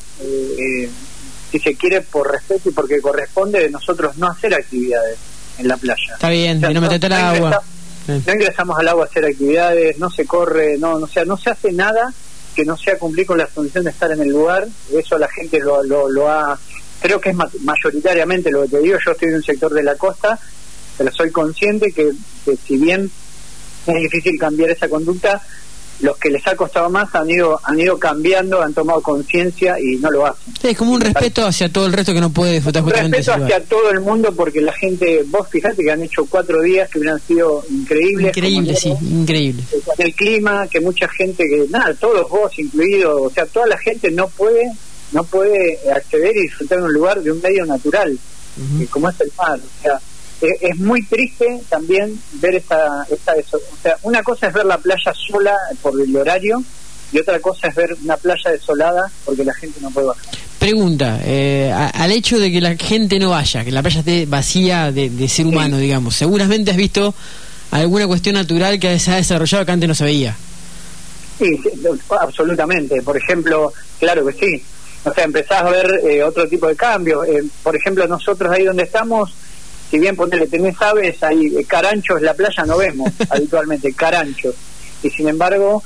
si 1.54 1.60
se 1.60 1.76
quiere, 1.76 2.02
por 2.02 2.32
respeto 2.32 2.70
y 2.70 2.72
porque 2.72 3.00
corresponde 3.00 3.60
de 3.60 3.70
nosotros 3.70 4.18
no 4.18 4.28
hacer 4.28 4.54
actividades 4.56 5.18
en 5.60 5.68
la 5.68 5.78
playa. 5.78 6.14
Está 6.16 6.30
bien, 6.30 6.58
O 6.58 6.62
sea, 6.62 6.72
y 6.72 6.74
no 6.74 6.82
meterte 6.82 7.06
al 7.06 7.12
no 7.12 7.18
agua. 7.18 7.38
ingresa- 8.08 8.24
no 8.26 8.34
ingresamos 8.34 8.80
al 8.80 8.88
agua 8.88 9.04
a 9.06 9.08
hacer 9.08 9.24
actividades, 9.26 9.98
no 10.00 10.10
se 10.10 10.26
corre, 10.26 10.78
no, 10.80 10.98
no, 11.00 11.06
o 11.06 11.08
sea, 11.08 11.24
no 11.26 11.38
se 11.38 11.52
hace 11.52 11.72
nada 11.72 12.12
que 12.56 12.66
no 12.66 12.76
sea 12.76 12.98
cumplir 12.98 13.26
con 13.28 13.38
la 13.38 13.48
función 13.48 13.84
de 13.84 13.92
estar 13.92 14.12
en 14.12 14.22
el 14.22 14.30
lugar. 14.30 14.68
Eso 14.92 15.18
la 15.20 15.28
gente 15.30 15.60
lo, 15.60 15.84
lo, 15.84 16.10
lo 16.10 16.30
ha, 16.30 16.60
creo 17.02 17.22
que 17.22 17.30
es 17.30 17.36
ma- 17.36 17.50
mayoritariamente 17.62 18.50
lo 18.52 18.64
que 18.64 18.70
te 18.70 18.80
digo. 18.80 18.98
Yo 19.06 19.12
estoy 19.12 19.30
en 19.30 19.36
un 19.36 19.44
sector 19.44 19.72
de 19.74 19.84
la 19.84 19.96
costa, 19.96 20.40
pero 20.98 21.12
soy 21.14 21.32
consciente 21.32 21.92
que, 21.92 22.12
que 22.46 22.58
si 22.58 22.78
bien 22.78 23.10
es 23.88 23.96
difícil 23.96 24.38
cambiar 24.40 24.70
esa 24.72 24.88
conducta, 24.90 25.42
los 26.02 26.18
que 26.18 26.30
les 26.30 26.46
ha 26.48 26.56
costado 26.56 26.90
más 26.90 27.14
han 27.16 27.30
ido 27.30 27.60
han 27.64 27.80
ido 27.80 27.98
cambiando, 27.98 28.62
han 28.62 28.74
tomado 28.74 29.02
conciencia 29.02 29.80
y 29.80 29.98
no 29.98 30.10
lo 30.12 30.26
hacen. 30.26 30.54
Sí, 30.62 30.68
es 30.70 30.78
como 30.78 30.94
un 30.94 31.02
respeto 31.02 31.46
hacia 31.46 31.72
todo 31.72 31.86
el 31.86 31.94
resto 31.94 32.14
que 32.14 32.22
no 32.22 32.30
puede 32.32 32.54
disfrutar 32.54 32.84
Un 32.84 32.90
respeto 32.90 33.34
hacia 33.34 33.64
todo 33.64 33.90
el 33.92 34.02
mundo 34.02 34.34
porque 34.36 34.62
la 34.62 34.74
gente, 34.74 35.24
vos 35.28 35.48
fijate 35.50 35.84
que 35.84 35.92
han 35.92 36.04
hecho 36.04 36.26
cuatro 36.26 36.62
días 36.62 36.90
que 36.90 37.00
hubieran 37.00 37.20
sido 37.22 37.64
increíbles. 37.70 38.28
Increíble, 38.36 38.76
sí, 38.76 38.90
increíble. 39.02 39.64
con 39.86 40.06
el 40.06 40.14
clima, 40.16 40.68
que 40.68 40.80
mucha 40.82 41.08
gente 41.08 41.48
que 41.48 41.66
nada, 41.70 41.94
todos 41.94 42.30
vos 42.30 42.52
incluido, 42.60 43.24
o 43.24 43.30
sea, 43.30 43.46
toda 43.46 43.68
la 43.68 43.78
gente 43.78 44.12
no 44.12 44.28
puede 44.28 44.72
no 45.12 45.24
puede 45.24 45.78
acceder 45.96 46.36
y 46.36 46.42
disfrutar 46.42 46.80
de 46.80 46.86
un 46.86 46.94
lugar 46.94 47.22
de 47.22 47.32
un 47.32 47.40
medio 47.40 47.66
natural, 47.66 48.18
Ujú. 48.58 48.80
que 48.80 48.88
como 48.88 49.10
es 49.10 49.22
el 49.22 49.32
mar, 49.38 49.60
o 49.60 49.82
sea, 49.84 50.00
e- 50.42 50.58
es 50.62 50.78
muy 50.78 51.04
triste 51.06 51.62
también 51.70 52.20
ver 52.34 52.56
esta 52.56 53.06
esta 53.10 53.34
eso, 53.34 53.58
o 53.58 53.82
sea, 53.82 53.98
una 54.04 54.24
cosa 54.24 54.48
es 54.48 54.54
ver 54.54 54.66
la 54.66 54.78
playa 54.78 55.14
sola 55.14 55.56
por 55.82 56.00
el 56.00 56.16
horario 56.16 56.64
y 57.12 57.20
otra 57.20 57.40
cosa 57.40 57.68
es 57.68 57.76
ver 57.76 57.96
una 58.04 58.18
playa 58.18 58.52
desolada 58.52 59.12
porque 59.26 59.44
la 59.44 59.54
gente 59.54 59.80
no 59.82 59.92
puede 59.92 60.08
bajar. 60.08 60.36
Pregunta, 60.58 61.20
eh, 61.26 61.72
al 61.74 62.12
hecho 62.12 62.40
de 62.40 62.50
que 62.50 62.62
la 62.62 62.78
gente 62.78 63.20
no 63.20 63.32
vaya, 63.32 63.66
que 63.66 63.72
la 63.72 63.82
playa 63.82 64.00
esté 64.00 64.26
vacía 64.26 64.94
de, 64.94 65.28
ser 65.28 65.46
humano, 65.46 65.78
digamos, 65.78 66.16
seguramente 66.16 66.72
has 66.72 66.78
visto 66.78 67.14
alguna 67.72 68.08
cuestión 68.08 68.36
natural 68.36 68.80
que 68.80 68.98
se 68.98 69.12
ha 69.12 69.18
desarrollado 69.18 69.66
que 69.66 69.72
antes 69.74 69.90
no 69.90 69.94
se 69.94 70.06
veía. 70.06 70.38
Sí, 71.38 71.60
absolutamente. 72.18 73.02
Por 73.02 73.18
ejemplo, 73.18 73.74
claro 74.00 74.26
que 74.26 74.34
sí. 74.34 74.64
O 75.04 75.14
sea, 75.14 75.26
empezás 75.26 75.64
a 75.64 75.70
ver 75.70 76.00
eh, 76.08 76.24
otro 76.24 76.48
tipo 76.48 76.68
de 76.68 76.76
cambios. 76.76 77.28
Eh, 77.28 77.44
por 77.62 77.76
ejemplo, 77.76 78.08
nosotros 78.08 78.50
ahí 78.52 78.64
donde 78.64 78.84
estamos, 78.84 79.34
si 79.94 80.00
bien 80.00 80.16
ponele, 80.16 80.48
tenés 80.48 80.76
aves, 80.82 81.22
hay 81.22 81.56
eh, 81.56 81.66
caranchos, 81.66 82.20
la 82.20 82.34
playa 82.34 82.64
no 82.66 82.78
vemos 82.78 83.14
habitualmente, 83.30 83.94
caranchos. 83.94 84.56
Y 85.04 85.12
sin 85.12 85.28
embargo, 85.28 85.84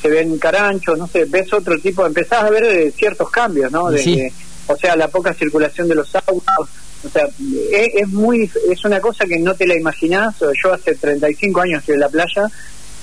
se 0.00 0.08
ven 0.08 0.38
caranchos, 0.38 0.96
no 0.96 1.06
sé, 1.06 1.26
ves 1.26 1.52
otro 1.52 1.78
tipo, 1.78 2.06
empezás 2.06 2.44
a 2.44 2.48
ver 2.48 2.90
ciertos 2.92 3.28
cambios, 3.28 3.70
¿no? 3.70 3.90
De, 3.90 4.32
o 4.68 4.76
sea, 4.78 4.96
la 4.96 5.08
poca 5.08 5.34
circulación 5.34 5.86
de 5.86 5.96
los 5.96 6.14
autos. 6.14 6.70
O 7.04 7.08
sea, 7.10 7.28
es, 7.70 8.08
muy, 8.08 8.50
es 8.70 8.84
una 8.86 9.00
cosa 9.02 9.26
que 9.26 9.38
no 9.38 9.54
te 9.54 9.66
la 9.66 9.74
imaginás. 9.74 10.36
Yo 10.40 10.72
hace 10.72 10.94
35 10.94 11.60
años 11.60 11.80
estoy 11.80 11.96
en 11.96 12.00
la 12.00 12.08
playa 12.08 12.48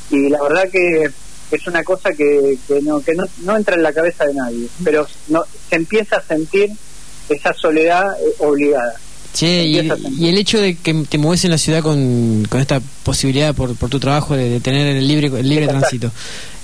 y 0.10 0.30
la 0.30 0.42
verdad 0.42 0.68
que 0.72 1.12
es 1.52 1.68
una 1.68 1.84
cosa 1.84 2.12
que, 2.14 2.58
que, 2.68 2.82
no, 2.82 3.02
que 3.04 3.14
no, 3.14 3.26
no 3.44 3.56
entra 3.56 3.76
en 3.76 3.84
la 3.84 3.94
cabeza 3.94 4.26
de 4.26 4.34
nadie, 4.34 4.68
pero 4.84 5.06
no, 5.28 5.44
se 5.70 5.76
empieza 5.76 6.18
a 6.18 6.24
sentir 6.24 6.72
esa 7.30 7.54
soledad 7.54 8.20
eh, 8.20 8.34
obligada. 8.40 8.96
Che, 9.34 9.64
y 9.64 9.78
el, 9.78 10.38
hecho 10.38 10.60
de 10.60 10.76
que 10.76 10.94
te 11.08 11.20
mueves 11.20 11.46
en 11.46 11.52
la 11.52 11.60
ciudad 11.60 11.84
con, 11.84 12.46
con 12.50 12.60
esta 12.60 12.82
posibilidad 13.04 13.54
por, 13.54 13.76
por 13.76 13.90
tu 13.90 14.00
trabajo 14.00 14.36
de, 14.36 14.60
tener 14.60 14.88
el 14.88 15.08
libre 15.08 15.28
el 15.28 15.48
libre 15.48 15.68
tránsito, 15.68 16.12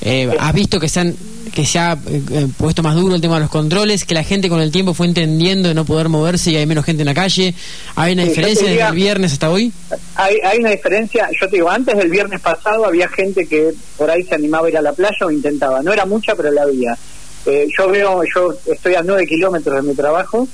eh, 0.01 0.35
¿has 0.39 0.53
visto 0.53 0.79
que 0.79 0.89
se, 0.89 0.99
han, 0.99 1.15
que 1.53 1.63
se 1.63 1.77
ha 1.77 1.97
eh, 2.07 2.47
puesto 2.57 2.81
más 2.81 2.95
duro 2.95 3.13
el 3.13 3.21
tema 3.21 3.35
de 3.35 3.41
los 3.41 3.51
controles, 3.51 4.03
que 4.03 4.15
la 4.15 4.23
gente 4.23 4.49
con 4.49 4.61
el 4.61 4.71
tiempo 4.71 4.95
fue 4.95 5.05
entendiendo 5.05 5.69
de 5.69 5.75
no 5.75 5.85
poder 5.85 6.09
moverse 6.09 6.51
y 6.51 6.55
hay 6.55 6.65
menos 6.65 6.85
gente 6.85 7.03
en 7.03 7.07
la 7.07 7.13
calle? 7.13 7.53
¿Hay 7.95 8.13
una 8.13 8.23
diferencia 8.23 8.67
desde 8.67 8.81
el 8.81 8.95
viernes 8.95 9.33
hasta 9.33 9.51
hoy? 9.51 9.71
Hay, 10.15 10.37
hay 10.43 10.57
una 10.57 10.71
diferencia, 10.71 11.29
yo 11.39 11.47
te 11.47 11.57
digo, 11.57 11.69
antes 11.69 11.95
del 11.95 12.09
viernes 12.09 12.41
pasado 12.41 12.85
había 12.85 13.07
gente 13.09 13.45
que 13.45 13.73
por 13.95 14.09
ahí 14.09 14.23
se 14.23 14.33
animaba 14.33 14.67
a 14.67 14.69
ir 14.71 14.77
a 14.77 14.81
la 14.81 14.93
playa 14.93 15.25
o 15.25 15.29
intentaba, 15.29 15.83
no 15.83 15.93
era 15.93 16.05
mucha, 16.05 16.35
pero 16.35 16.51
la 16.51 16.63
había. 16.63 16.97
Eh, 17.45 17.67
yo 17.77 17.87
veo, 17.89 18.23
yo 18.33 18.55
estoy 18.65 18.95
a 18.95 19.03
nueve 19.03 19.27
kilómetros 19.27 19.75
de 19.75 19.87
mi 19.87 19.95
trabajo 19.95 20.47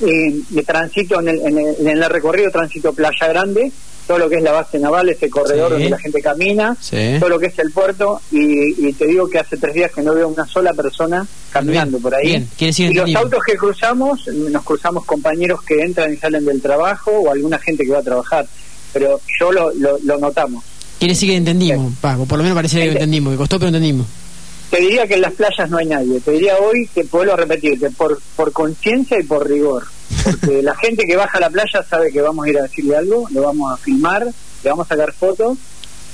de 0.00 0.62
tránsito 0.62 1.20
en 1.20 1.28
el, 1.28 1.40
en, 1.40 1.88
el, 1.88 2.04
recorrido 2.10 2.50
tránsito 2.50 2.92
Playa 2.92 3.28
Grande, 3.28 3.70
todo 4.06 4.18
lo 4.18 4.28
que 4.28 4.36
es 4.36 4.42
la 4.42 4.52
base 4.52 4.78
naval, 4.78 5.08
ese 5.08 5.30
corredor 5.30 5.72
donde 5.72 5.90
la 5.90 5.98
gente 5.98 6.20
camina, 6.20 6.76
todo 7.18 7.28
lo 7.28 7.38
que 7.38 7.46
es 7.46 7.58
el 7.58 7.70
puerto, 7.70 8.20
y, 8.30 8.92
te 8.94 9.06
digo 9.06 9.28
que 9.28 9.38
hace 9.38 9.56
tres 9.56 9.74
días 9.74 9.92
que 9.92 10.02
no 10.02 10.14
veo 10.14 10.28
una 10.28 10.46
sola 10.46 10.72
persona 10.74 11.26
caminando 11.50 11.98
por 11.98 12.14
ahí. 12.14 12.46
y 12.58 12.94
los 12.94 13.14
autos 13.14 13.40
que 13.44 13.56
cruzamos, 13.56 14.26
nos 14.28 14.62
cruzamos 14.64 15.04
compañeros 15.04 15.62
que 15.62 15.82
entran 15.82 16.12
y 16.12 16.16
salen 16.16 16.44
del 16.44 16.60
trabajo 16.60 17.12
o 17.12 17.30
alguna 17.30 17.58
gente 17.58 17.84
que 17.84 17.92
va 17.92 17.98
a 17.98 18.02
trabajar, 18.02 18.46
pero 18.92 19.20
yo 19.38 19.52
lo, 19.52 19.70
lo, 19.72 20.18
notamos. 20.18 20.64
Quiere 20.98 21.14
decir 21.14 21.30
que 21.30 21.36
entendimos, 21.36 21.94
por 22.00 22.36
lo 22.36 22.42
menos 22.42 22.54
parece 22.54 22.80
que 22.80 22.92
entendimos, 22.92 23.32
que 23.32 23.38
costó 23.38 23.58
pero 23.58 23.68
entendimos. 23.68 24.06
Te 24.70 24.80
diría 24.80 25.06
que 25.06 25.14
en 25.14 25.22
las 25.22 25.32
playas 25.32 25.68
no 25.68 25.78
hay 25.78 25.86
nadie. 25.86 26.20
Te 26.20 26.30
diría 26.30 26.56
hoy 26.58 26.88
que 26.94 27.04
puedo 27.04 27.34
repetir 27.36 27.78
que 27.78 27.90
por, 27.90 28.20
por 28.36 28.52
conciencia 28.52 29.18
y 29.18 29.24
por 29.24 29.48
rigor. 29.48 29.84
Porque 30.24 30.62
la 30.62 30.76
gente 30.76 31.04
que 31.06 31.16
baja 31.16 31.38
a 31.38 31.40
la 31.40 31.50
playa 31.50 31.82
sabe 31.88 32.12
que 32.12 32.20
vamos 32.20 32.46
a 32.46 32.48
ir 32.48 32.58
a 32.58 32.62
decirle 32.62 32.96
algo, 32.96 33.26
lo 33.30 33.42
vamos 33.42 33.72
a 33.72 33.76
filmar, 33.76 34.24
le 34.26 34.70
vamos 34.70 34.86
a 34.86 34.94
sacar 34.94 35.12
fotos 35.12 35.58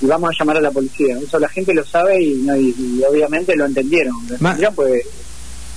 y 0.01 0.07
vamos 0.07 0.31
a 0.31 0.39
llamar 0.39 0.57
a 0.57 0.61
la 0.61 0.71
policía. 0.71 1.19
Eso 1.19 1.39
la 1.39 1.49
gente 1.49 1.75
lo 1.75 1.85
sabe 1.85 2.23
y, 2.23 3.03
obviamente 3.09 3.55
lo 3.57 3.67
entendieron. 3.67 4.15
Ya 4.59 4.71
pues 4.71 5.05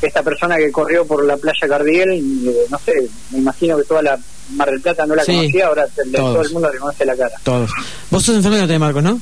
esta 0.02 0.24
persona 0.24 0.58
que 0.58 0.72
corrió 0.72 1.06
por 1.06 1.26
la 1.26 1.38
playa 1.38 1.68
Cardiel, 1.68 2.12
eh, 2.12 2.66
no 2.70 2.80
sé, 2.80 3.10
me 3.32 3.40
imagino 3.40 3.78
que 3.78 3.84
toda 3.84 4.02
la 4.02 4.20
Mar 4.52 4.72
del 4.72 4.82
Plata 4.82 5.06
no 5.06 5.16
la 5.16 5.26
conocía, 5.26 5.68
ahora 5.68 5.86
todo 6.16 6.42
el 6.42 6.52
mundo 6.52 6.72
le 6.72 6.80
conoce 6.80 7.06
la 7.06 7.16
cara. 7.16 7.36
Todos. 7.44 7.70
Vos 8.10 8.24
sos 8.24 8.36
enfermero 8.36 8.66
de 8.66 8.80
Marcos, 8.80 9.04
¿no? 9.04 9.20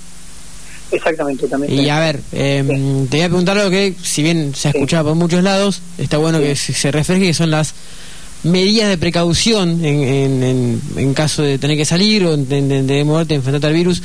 Exactamente, 0.91 1.47
también. 1.47 1.73
Y 1.73 1.89
a 1.89 1.99
ver, 1.99 2.21
em, 2.31 3.07
te 3.07 3.17
voy 3.17 3.25
a 3.25 3.29
preguntar 3.29 3.57
algo 3.57 3.69
que, 3.69 3.93
si 4.01 4.23
bien 4.23 4.53
se 4.55 4.69
ha 4.69 4.71
escuchado 4.71 5.09
por 5.09 5.15
muchos 5.15 5.43
lados, 5.43 5.81
está 5.97 6.17
bueno 6.17 6.39
que 6.39 6.55
se 6.55 6.91
refleje 6.91 7.21
que 7.21 7.33
son 7.33 7.51
las 7.51 7.73
medidas 8.43 8.89
de 8.89 8.97
precaución 8.97 9.83
en, 9.83 10.43
en, 10.43 10.81
en, 10.95 11.13
caso 11.13 11.41
de 11.41 11.57
tener 11.57 11.75
que 11.75 11.85
salir 11.85 12.25
o 12.25 12.37
de, 12.37 12.61
de, 12.61 12.83
de 12.83 13.03
moverte, 13.03 13.35
enfrentarte 13.35 13.67
al 13.67 13.73
virus 13.73 14.01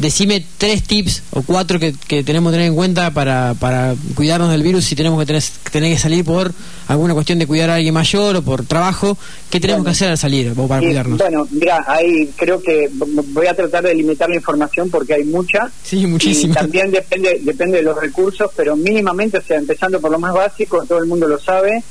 decime 0.00 0.44
tres 0.58 0.82
tips 0.82 1.22
o 1.30 1.42
cuatro 1.42 1.78
que, 1.78 1.92
tenemos 2.22 2.52
que 2.52 2.56
tener 2.56 2.68
en 2.68 2.74
cuenta 2.74 3.10
para, 3.10 3.54
para 3.58 3.94
cuidarnos 4.14 4.50
del 4.50 4.62
virus 4.62 4.84
si 4.84 4.96
tenemos 4.96 5.18
que 5.20 5.26
tener, 5.26 5.42
tener 5.70 5.92
que 5.92 5.98
salir 5.98 6.24
por 6.24 6.52
alguna 6.88 7.14
cuestión 7.14 7.38
de 7.38 7.46
cuidar 7.46 7.70
a 7.70 7.76
alguien 7.76 7.94
mayor 7.94 8.36
o 8.36 8.42
por 8.42 8.64
trabajo. 8.64 9.16
¿Qué 9.50 9.60
tenemos 9.60 9.84
que 9.84 9.90
hacer 9.90 10.10
al 10.10 10.18
salir 10.18 10.54
para 10.54 10.80
cuidarnos? 10.80 11.18
Bueno, 11.18 11.46
mira, 11.50 11.84
ahí 11.86 12.30
creo 12.36 12.60
que 12.60 12.90
voy 12.92 13.46
a 13.46 13.54
tratar 13.54 13.84
de 13.84 13.94
limitar 13.94 14.28
la 14.28 14.36
información 14.36 14.90
porque 14.90 15.14
hay 15.14 15.24
mucha. 15.24 15.70
Sí, 15.82 16.06
muchísima. 16.06 16.52
Y 16.52 16.54
también 16.54 16.90
depende, 16.90 17.40
depende 17.42 17.78
de 17.78 17.82
los 17.82 18.00
recursos, 18.00 18.50
pero 18.56 18.76
mínimamente, 18.76 19.38
o 19.38 19.42
sea, 19.42 19.58
empezando 19.58 20.00
por 20.00 20.10
lo 20.10 20.18
más 20.18 20.34
básico, 20.34 20.84
todo 20.86 20.98
el 20.98 21.06
mundo 21.06 21.26
lo 21.26 21.38
sabe, 21.38 21.82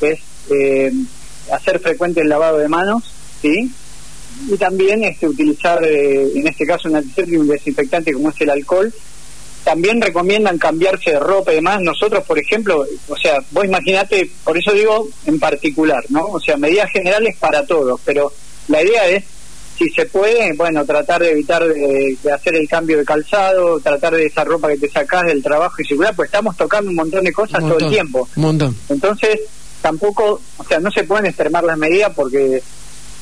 es 0.00 0.20
eh, 0.50 0.92
hacer 1.52 1.78
frecuente 1.78 2.20
el 2.20 2.28
lavado 2.28 2.58
de 2.58 2.68
manos, 2.68 3.04
¿sí? 3.40 3.70
Y 4.48 4.56
también 4.56 5.02
este, 5.04 5.28
utilizar, 5.28 5.82
eh, 5.84 6.30
en 6.34 6.46
este 6.46 6.66
caso, 6.66 6.88
un 6.88 6.96
antiséptico 6.96 7.36
y 7.36 7.40
un 7.40 7.48
desinfectante 7.48 8.12
como 8.12 8.30
es 8.30 8.40
el 8.40 8.50
alcohol. 8.50 8.92
También 9.64 10.00
recomiendan 10.00 10.58
cambiarse 10.58 11.12
de 11.12 11.20
ropa 11.20 11.52
y 11.52 11.56
demás. 11.56 11.80
Nosotros, 11.80 12.24
por 12.24 12.38
ejemplo, 12.38 12.84
o 13.08 13.16
sea, 13.16 13.38
vos 13.50 13.64
imaginate, 13.64 14.30
por 14.44 14.58
eso 14.58 14.72
digo 14.72 15.08
en 15.24 15.38
particular, 15.38 16.04
¿no? 16.10 16.26
O 16.26 16.40
sea, 16.40 16.56
medidas 16.58 16.90
generales 16.90 17.36
para 17.38 17.64
todos, 17.64 17.98
pero 18.04 18.30
la 18.68 18.82
idea 18.82 19.08
es, 19.08 19.24
si 19.78 19.88
se 19.90 20.06
puede, 20.06 20.52
bueno, 20.52 20.84
tratar 20.84 21.22
de 21.22 21.30
evitar 21.30 21.66
de, 21.66 22.16
hacer 22.32 22.54
el 22.56 22.68
cambio 22.68 22.98
de 22.98 23.04
calzado, 23.04 23.80
tratar 23.80 24.14
de 24.14 24.26
esa 24.26 24.44
ropa 24.44 24.68
que 24.68 24.76
te 24.76 24.90
sacás 24.90 25.24
del 25.24 25.42
trabajo 25.42 25.76
y 25.80 25.84
circular, 25.84 26.14
pues 26.14 26.28
estamos 26.28 26.56
tocando 26.56 26.90
un 26.90 26.96
montón 26.96 27.24
de 27.24 27.32
cosas 27.32 27.60
todo 27.60 27.78
el 27.78 27.88
tiempo. 27.88 28.28
Un 28.36 28.42
montón. 28.42 28.76
Entonces, 28.90 29.40
tampoco, 29.80 30.40
o 30.58 30.64
sea, 30.64 30.78
no 30.78 30.90
se 30.90 31.04
pueden 31.04 31.26
extremar 31.26 31.64
las 31.64 31.78
medidas 31.78 32.12
porque 32.14 32.62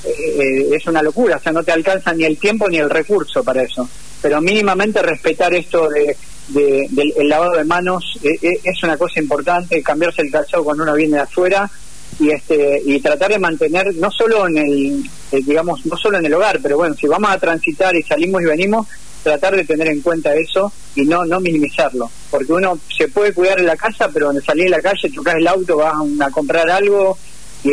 eh, 0.04 0.68
es 0.72 0.86
una 0.86 1.02
locura, 1.02 1.36
o 1.36 1.40
sea, 1.40 1.52
no 1.52 1.62
te 1.62 1.72
alcanza 1.72 2.12
ni 2.12 2.24
el 2.24 2.38
tiempo 2.38 2.68
ni 2.68 2.78
el 2.78 2.90
recurso 2.90 3.44
para 3.44 3.62
eso. 3.62 3.88
Pero 4.20 4.40
mínimamente 4.40 5.02
respetar 5.02 5.54
esto 5.54 5.88
de, 5.88 6.16
del 6.48 7.28
lavado 7.28 7.56
de 7.56 7.64
manos 7.64 8.18
eh, 8.22 8.36
eh, 8.42 8.60
es 8.64 8.82
una 8.82 8.96
cosa 8.96 9.20
importante, 9.20 9.82
cambiarse 9.82 10.22
el 10.22 10.30
calzado 10.30 10.64
cuando 10.64 10.82
uno 10.82 10.94
viene 10.94 11.16
de 11.16 11.22
afuera 11.22 11.70
y 12.18 12.30
este 12.30 12.82
y 12.84 13.00
tratar 13.00 13.30
de 13.32 13.38
mantener 13.38 13.94
no 13.94 14.10
solo 14.10 14.46
en 14.46 14.58
el 14.58 15.10
digamos 15.44 15.86
no 15.86 15.96
solo 15.96 16.18
en 16.18 16.26
el 16.26 16.34
hogar 16.34 16.60
pero 16.62 16.76
bueno 16.76 16.94
si 16.94 17.06
vamos 17.06 17.30
a 17.30 17.38
transitar 17.38 17.96
y 17.96 18.02
salimos 18.02 18.42
y 18.42 18.44
venimos 18.44 18.86
tratar 19.22 19.56
de 19.56 19.64
tener 19.64 19.88
en 19.88 20.02
cuenta 20.02 20.34
eso 20.34 20.70
y 20.94 21.06
no 21.06 21.24
no 21.24 21.40
minimizarlo 21.40 22.10
porque 22.30 22.52
uno 22.52 22.78
se 22.94 23.08
puede 23.08 23.32
cuidar 23.32 23.60
en 23.60 23.66
la 23.66 23.76
casa 23.76 24.10
pero 24.12 24.26
donde 24.26 24.42
salís 24.42 24.66
en 24.66 24.72
la 24.72 24.82
calle 24.82 25.10
chocas 25.10 25.36
el 25.36 25.48
auto 25.48 25.78
vas 25.78 25.94
a, 25.94 26.26
a 26.26 26.30
comprar 26.30 26.68
algo 26.68 27.16
y 27.64 27.70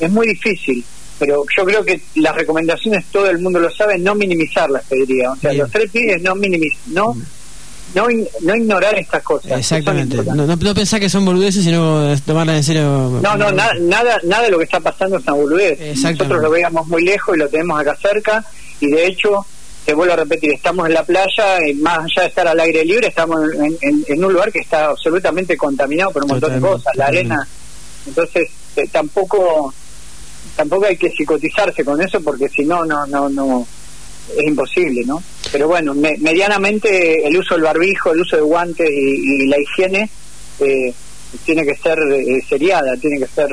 es 0.00 0.10
muy 0.10 0.26
difícil 0.26 0.84
pero 1.18 1.44
yo 1.56 1.64
creo 1.64 1.84
que 1.84 2.00
las 2.16 2.34
recomendaciones 2.34 3.06
todo 3.10 3.28
el 3.30 3.38
mundo 3.38 3.58
lo 3.58 3.70
sabe, 3.70 3.98
no 3.98 4.14
minimizarlas, 4.14 4.84
te 4.84 4.96
diría. 4.96 5.32
O 5.32 5.36
sea, 5.36 5.52
los 5.52 5.70
tres 5.70 5.90
pies 5.90 6.20
no 6.22 6.34
minimizar, 6.34 6.78
no, 6.88 7.16
no, 7.94 8.06
no 8.42 8.56
ignorar 8.56 8.98
estas 8.98 9.22
cosas. 9.22 9.52
Exactamente. 9.52 10.18
No, 10.24 10.46
no, 10.46 10.74
pensar 10.74 11.00
que 11.00 11.08
son 11.08 11.24
boludeces, 11.24 11.64
sino 11.64 12.14
tomarlas 12.20 12.56
en 12.56 12.64
serio. 12.64 13.20
No, 13.22 13.36
no, 13.36 13.50
nada, 13.50 13.72
nada 14.24 14.42
de 14.42 14.50
lo 14.50 14.58
que 14.58 14.64
está 14.64 14.80
pasando 14.80 15.16
es 15.16 15.22
una 15.22 15.32
boludez. 15.32 15.96
Nosotros 16.02 16.42
lo 16.42 16.50
veíamos 16.50 16.86
muy 16.88 17.02
lejos 17.02 17.36
y 17.36 17.38
lo 17.38 17.48
tenemos 17.48 17.80
acá 17.80 17.96
cerca, 17.96 18.44
y 18.80 18.88
de 18.88 19.06
hecho, 19.06 19.46
te 19.86 19.94
vuelvo 19.94 20.12
a 20.12 20.16
repetir, 20.16 20.52
estamos 20.52 20.86
en 20.86 20.94
la 20.94 21.04
playa, 21.04 21.66
y 21.66 21.74
más 21.74 21.98
allá 21.98 22.22
de 22.22 22.28
estar 22.28 22.46
al 22.46 22.60
aire 22.60 22.84
libre, 22.84 23.08
estamos 23.08 23.40
en, 23.80 24.24
un 24.24 24.32
lugar 24.32 24.52
que 24.52 24.58
está 24.58 24.86
absolutamente 24.86 25.56
contaminado 25.56 26.10
por 26.10 26.24
un 26.24 26.30
montón 26.30 26.52
de 26.52 26.60
cosas, 26.60 26.94
la 26.96 27.06
arena. 27.06 27.48
Entonces, 28.06 28.48
eh, 28.76 28.88
tampoco 28.92 29.72
tampoco 30.54 30.86
hay 30.86 30.96
que 30.96 31.10
psicotizarse 31.10 31.84
con 31.84 32.00
eso 32.00 32.20
porque 32.20 32.48
si 32.48 32.64
no, 32.64 32.84
no, 32.84 33.06
no, 33.06 33.28
no, 33.28 33.66
es 34.36 34.46
imposible, 34.46 35.04
¿no? 35.04 35.22
Pero 35.52 35.68
bueno, 35.68 35.94
medianamente 35.94 37.26
el 37.26 37.36
uso 37.36 37.54
del 37.54 37.64
barbijo, 37.64 38.12
el 38.12 38.20
uso 38.20 38.36
de 38.36 38.42
guantes 38.42 38.90
y, 38.90 39.46
la 39.46 39.58
higiene 39.60 40.10
eh, 40.60 40.92
tiene 41.44 41.64
que 41.64 41.76
ser 41.76 41.98
eh, 41.98 42.42
seriada, 42.48 42.96
tiene 42.96 43.18
que 43.18 43.26
ser 43.26 43.48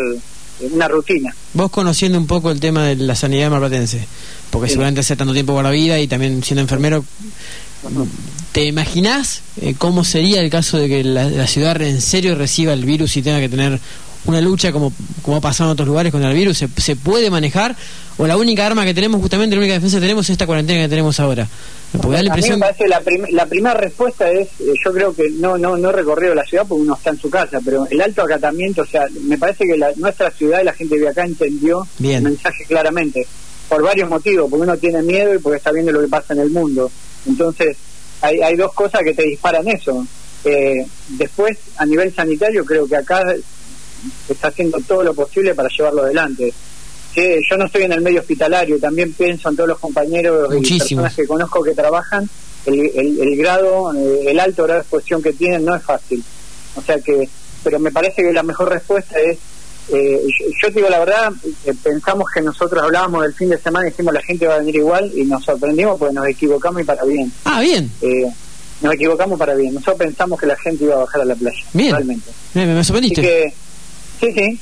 una 0.71 0.87
rutina. 0.87 1.35
Vos 1.53 1.69
conociendo 1.71 2.17
un 2.17 2.27
poco 2.27 2.51
el 2.51 2.59
tema 2.59 2.87
de 2.87 2.95
la 2.95 3.15
sanidad 3.15 3.51
marplatense, 3.51 4.07
porque 4.49 4.69
seguramente 4.69 5.01
hace 5.01 5.15
tanto 5.15 5.33
tiempo 5.33 5.53
por 5.53 5.63
la 5.63 5.71
vida 5.71 5.99
y 5.99 6.07
también 6.07 6.43
siendo 6.43 6.61
enfermero, 6.61 7.05
¿te 8.51 8.65
imaginás 8.65 9.41
eh, 9.61 9.75
cómo 9.77 10.03
sería 10.03 10.41
el 10.41 10.49
caso 10.49 10.77
de 10.77 10.87
que 10.87 11.03
la, 11.03 11.25
la 11.25 11.47
ciudad 11.47 11.81
en 11.81 12.01
serio 12.01 12.35
reciba 12.35 12.73
el 12.73 12.85
virus 12.85 13.17
y 13.17 13.21
tenga 13.21 13.39
que 13.39 13.49
tener 13.49 13.79
una 14.25 14.41
lucha 14.41 14.71
como, 14.71 14.93
como 15.21 15.37
ha 15.37 15.41
pasado 15.41 15.69
en 15.69 15.73
otros 15.73 15.87
lugares 15.87 16.11
con 16.11 16.23
el 16.23 16.33
virus? 16.33 16.57
¿Se, 16.57 16.67
¿Se 16.77 16.95
puede 16.95 17.29
manejar? 17.29 17.75
¿O 18.17 18.27
la 18.27 18.37
única 18.37 18.65
arma 18.65 18.85
que 18.85 18.93
tenemos, 18.93 19.21
justamente 19.21 19.55
la 19.55 19.61
única 19.61 19.73
defensa 19.73 19.97
que 19.97 20.01
tenemos 20.01 20.25
es 20.25 20.31
esta 20.31 20.45
cuarentena 20.45 20.83
que 20.83 20.89
tenemos 20.89 21.19
ahora? 21.19 21.47
Porque 21.91 22.17
da 22.17 22.23
la 22.23 22.27
impresión... 22.27 22.53
A 22.53 22.55
mí 22.55 22.59
me 22.59 22.65
parece 22.65 22.87
la, 22.87 23.01
prim 23.01 23.25
la 23.31 23.45
primera 23.45 23.75
respuesta 23.75 24.29
es, 24.31 24.47
eh, 24.59 24.73
yo 24.83 24.93
creo 24.93 25.15
que 25.15 25.29
no, 25.31 25.57
no, 25.57 25.77
no 25.77 25.89
he 25.89 25.93
recorrido 25.93 26.35
la 26.35 26.43
ciudad 26.43 26.65
porque 26.67 26.83
uno 26.83 26.95
está 26.95 27.09
en 27.09 27.19
su 27.19 27.29
casa, 27.29 27.59
pero 27.63 27.87
el 27.89 28.01
alto 28.01 28.21
acatamiento, 28.21 28.83
o 28.83 28.85
sea, 28.85 29.05
me 29.21 29.37
parece 29.37 29.65
que 29.65 29.77
la, 29.77 29.91
nuestra 29.95 30.31
ciudad 30.31 30.61
y 30.61 30.65
la 30.65 30.73
gente 30.73 30.97
de 30.97 31.09
acá 31.09 31.25
entendió 31.25 31.87
el 32.03 32.21
mensaje 32.21 32.65
claramente, 32.65 33.25
por 33.67 33.81
varios 33.81 34.09
motivos, 34.09 34.49
porque 34.49 34.63
uno 34.63 34.77
tiene 34.77 35.01
miedo 35.01 35.33
y 35.33 35.39
porque 35.39 35.57
está 35.57 35.71
viendo 35.71 35.91
lo 35.91 36.01
que 36.01 36.07
pasa 36.07 36.33
en 36.33 36.39
el 36.39 36.49
mundo. 36.49 36.91
Entonces, 37.25 37.77
hay, 38.21 38.41
hay 38.41 38.55
dos 38.55 38.73
cosas 38.73 39.01
que 39.03 39.13
te 39.13 39.23
disparan 39.23 39.67
eso. 39.67 40.05
Eh, 40.45 40.85
después, 41.09 41.57
a 41.77 41.85
nivel 41.85 42.13
sanitario, 42.13 42.65
creo 42.65 42.87
que 42.87 42.95
acá 42.95 43.23
está 44.29 44.49
haciendo 44.49 44.79
todo 44.87 45.03
lo 45.03 45.13
posible 45.13 45.55
para 45.55 45.69
llevarlo 45.69 46.03
adelante. 46.03 46.53
Que 47.13 47.41
yo 47.47 47.57
no 47.57 47.65
estoy 47.65 47.83
en 47.83 47.93
el 47.93 48.01
medio 48.01 48.21
hospitalario, 48.21 48.79
también 48.79 49.13
pienso 49.13 49.49
en 49.49 49.55
todos 49.55 49.69
los 49.69 49.79
compañeros 49.79 50.49
y 50.55 50.79
personas 50.79 51.15
que 51.15 51.27
conozco 51.27 51.61
que 51.61 51.73
trabajan, 51.73 52.27
el, 52.65 53.19
el, 53.19 53.37
grado, 53.37 53.93
eh, 53.93 54.31
el 54.31 54.39
alto 54.39 54.63
grado 54.63 54.79
de 54.79 54.83
exposición 54.83 55.21
que 55.21 55.33
tienen 55.33 55.63
no 55.63 55.75
es 55.75 55.83
fácil. 55.83 56.23
O 56.75 56.81
sea 56.81 56.99
que, 56.99 57.29
pero 57.63 57.79
me 57.79 57.91
parece 57.91 58.23
que 58.23 58.33
la 58.33 58.41
mejor 58.41 58.69
respuesta 58.69 59.19
es 59.19 59.37
eh, 59.89 60.21
yo, 60.61 60.67
te 60.69 60.75
digo 60.75 60.89
la 60.89 60.99
verdad, 60.99 61.31
eh, 61.65 61.73
pensamos 61.83 62.27
que 62.33 62.41
nosotros 62.41 62.81
hablábamos 62.81 63.23
del 63.23 63.33
fin 63.33 63.49
de 63.49 63.57
semana 63.57 63.87
y 63.87 63.91
dijimos 63.91 64.13
la 64.13 64.21
gente 64.21 64.47
va 64.47 64.55
a 64.55 64.59
venir 64.59 64.77
igual 64.77 65.11
y 65.13 65.25
nos 65.25 65.43
sorprendimos 65.43 65.99
porque 65.99 66.13
nos 66.13 66.27
equivocamos 66.27 66.81
y 66.81 66.85
para 66.85 67.03
bien. 67.03 67.31
Ah, 67.43 67.59
bien. 67.59 67.91
Eh, 68.01 68.25
nos 68.81 68.93
equivocamos 68.93 69.37
para 69.37 69.55
bien. 69.55 69.73
Nosotros 69.73 69.97
pensamos 69.97 70.39
que 70.39 70.45
la 70.45 70.55
gente 70.57 70.85
iba 70.85 70.95
a 70.95 70.99
bajar 70.99 71.21
a 71.21 71.25
la 71.25 71.35
playa. 71.35 71.63
Bien. 71.73 71.91
Realmente. 71.91 72.31
me 72.53 72.83
sorprendiste. 72.83 73.53
Sí, 74.19 74.33
sí, 74.33 74.59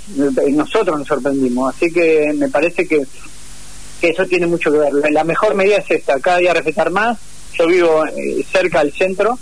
nosotros 0.51 1.00
nos 1.00 1.08
sorprendimos. 1.08 1.75
Así 1.75 1.91
que 1.91 2.34
me 2.36 2.50
parece 2.50 2.88
que, 2.88 3.01
que 4.00 4.10
eso 4.10 4.25
tiene 4.25 4.48
mucho 4.48 4.72
que 4.72 4.77
ver. 4.77 4.93
La 5.12 5.24
mejor 5.24 5.55
medida 5.55 5.77
es 5.77 5.89
esta, 5.89 6.20
cada 6.20 6.38
día 6.38 6.53
respetar 6.53 6.89
más. 6.89 7.17
Yo 7.58 7.67
vivo 7.67 8.03
cerca 8.51 8.79
del 8.79 8.93
centro 8.93 9.38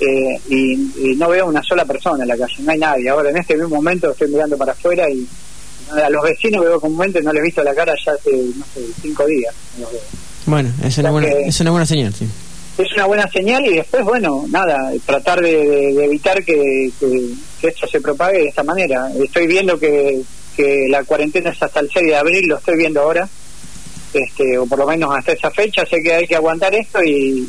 eh, 0.00 0.40
y, 0.48 1.14
no 1.16 1.28
veo 1.28 1.46
una 1.46 1.62
sola 1.62 1.84
persona 1.84 2.22
en 2.22 2.28
la 2.28 2.36
calle, 2.36 2.54
no 2.60 2.72
hay 2.72 2.78
nadie. 2.78 3.08
Ahora 3.10 3.30
en 3.30 3.36
este 3.36 3.54
mismo 3.54 3.76
momento 3.76 4.10
estoy 4.10 4.28
mirando 4.28 4.56
para 4.56 4.72
afuera 4.72 5.08
y 5.10 5.26
a 5.90 6.08
los 6.08 6.22
vecinos 6.22 6.64
veo 6.64 6.80
comúnmente 6.80 7.20
no 7.20 7.32
les 7.32 7.40
he 7.42 7.44
visto 7.44 7.62
la 7.62 7.74
cara 7.74 7.94
ya 8.04 8.12
hace, 8.12 8.30
no 8.30 8.64
sé, 8.72 8.80
cinco 9.02 9.26
días. 9.26 9.54
Bueno, 10.46 10.72
es 10.82 10.96
una, 10.98 11.10
buena, 11.10 11.28
es 11.28 11.60
una 11.60 11.70
buena 11.70 11.86
señal, 11.86 12.14
sí. 12.14 12.26
Es 12.82 12.92
una 12.94 13.06
buena 13.06 13.28
señal 13.30 13.64
y 13.66 13.74
después, 13.74 14.04
bueno, 14.04 14.44
nada, 14.48 14.92
tratar 15.04 15.40
de, 15.40 16.04
evitar 16.04 16.42
que, 16.44 16.90
que, 16.98 17.68
esto 17.68 17.86
se 17.86 18.00
propague 18.00 18.38
de 18.38 18.48
esta 18.48 18.62
manera. 18.62 19.10
Estoy 19.22 19.46
viendo 19.46 19.78
que, 19.78 20.22
que 20.56 20.86
la 20.88 21.04
cuarentena 21.04 21.50
es 21.50 21.62
hasta 21.62 21.80
el 21.80 21.90
6 21.92 22.06
de 22.06 22.16
abril, 22.16 22.48
lo 22.48 22.58
estoy 22.58 22.76
viendo 22.76 23.00
ahora, 23.00 23.28
este, 24.12 24.58
o 24.58 24.66
por 24.66 24.78
lo 24.78 24.86
menos 24.86 25.14
hasta 25.16 25.32
esa 25.32 25.50
fecha, 25.50 25.84
sé 25.84 26.02
que 26.02 26.14
hay 26.14 26.26
que 26.26 26.36
aguantar 26.36 26.74
esto 26.74 27.02
y, 27.04 27.48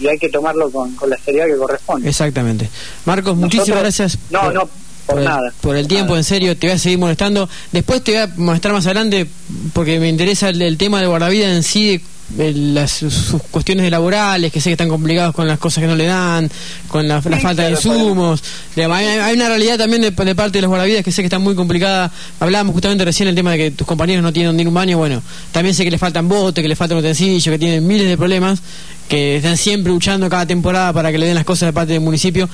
y 0.00 0.06
hay 0.06 0.18
que 0.18 0.28
tomarlo 0.28 0.70
con, 0.70 0.94
con 0.94 1.10
la 1.10 1.16
seriedad 1.18 1.46
que 1.46 1.56
corresponde. 1.56 2.08
Exactamente. 2.08 2.68
Marcos, 3.04 3.36
muchísimas 3.36 3.80
gracias. 3.80 4.18
No, 4.30 4.52
no, 4.52 4.68
por, 5.06 5.20
nada. 5.20 5.52
por 5.60 5.76
el 5.76 5.88
tiempo, 5.88 6.16
en 6.16 6.24
serio, 6.24 6.56
te 6.56 6.68
voy 6.68 6.76
a 6.76 6.78
seguir 6.78 6.98
molestando. 6.98 7.48
Después 7.72 8.02
te 8.04 8.12
voy 8.12 8.20
a 8.20 8.26
molestar 8.36 8.72
más 8.72 8.86
adelante 8.86 9.26
porque 9.72 9.98
me 9.98 10.08
interesa 10.08 10.50
el, 10.50 10.76
tema 10.76 11.00
de 11.00 11.06
guardavida 11.06 11.52
en 11.52 11.62
sí, 11.62 12.00
las, 12.36 12.90
sus 12.90 13.42
cuestiones 13.50 13.90
laborales, 13.90 14.52
que 14.52 14.60
sé 14.60 14.70
que 14.70 14.74
están 14.74 14.88
complicados 14.88 15.34
con 15.34 15.46
las 15.46 15.58
cosas 15.58 15.82
que 15.82 15.88
no 15.88 15.96
le 15.96 16.06
dan, 16.06 16.50
con 16.88 17.08
la, 17.08 17.22
falta 17.22 17.64
de 17.64 17.70
insumos. 17.70 18.42
Hay, 18.76 19.34
una 19.34 19.48
realidad 19.48 19.78
también 19.78 20.02
de, 20.02 20.12
parte 20.12 20.58
de 20.58 20.62
los 20.62 20.68
guardavidas 20.68 21.04
que 21.04 21.10
sé 21.10 21.22
que 21.22 21.26
está 21.26 21.38
muy 21.38 21.54
complicada. 21.54 22.12
Hablábamos 22.40 22.74
justamente 22.74 23.04
recién 23.04 23.28
el 23.28 23.34
tema 23.34 23.52
de 23.52 23.58
que 23.58 23.70
tus 23.70 23.86
compañeros 23.86 24.22
no 24.22 24.32
tienen 24.32 24.56
ni 24.56 24.66
un 24.66 24.74
baño. 24.74 24.98
Bueno, 24.98 25.22
también 25.52 25.74
sé 25.74 25.84
que 25.84 25.90
le 25.90 25.98
faltan 25.98 26.28
botes, 26.28 26.62
que 26.62 26.68
le 26.68 26.76
faltan 26.76 26.98
utensilios, 26.98 27.44
que 27.44 27.58
tienen 27.58 27.86
miles 27.86 28.06
de 28.06 28.16
problemas, 28.16 28.60
que 29.08 29.36
están 29.36 29.56
siempre 29.56 29.92
luchando 29.92 30.28
cada 30.28 30.46
temporada 30.46 30.92
para 30.92 31.10
que 31.10 31.18
le 31.18 31.26
den 31.26 31.34
las 31.34 31.44
cosas 31.44 31.68
de 31.68 31.72
parte 31.72 31.94
del 31.94 32.02
municipio 32.02 32.48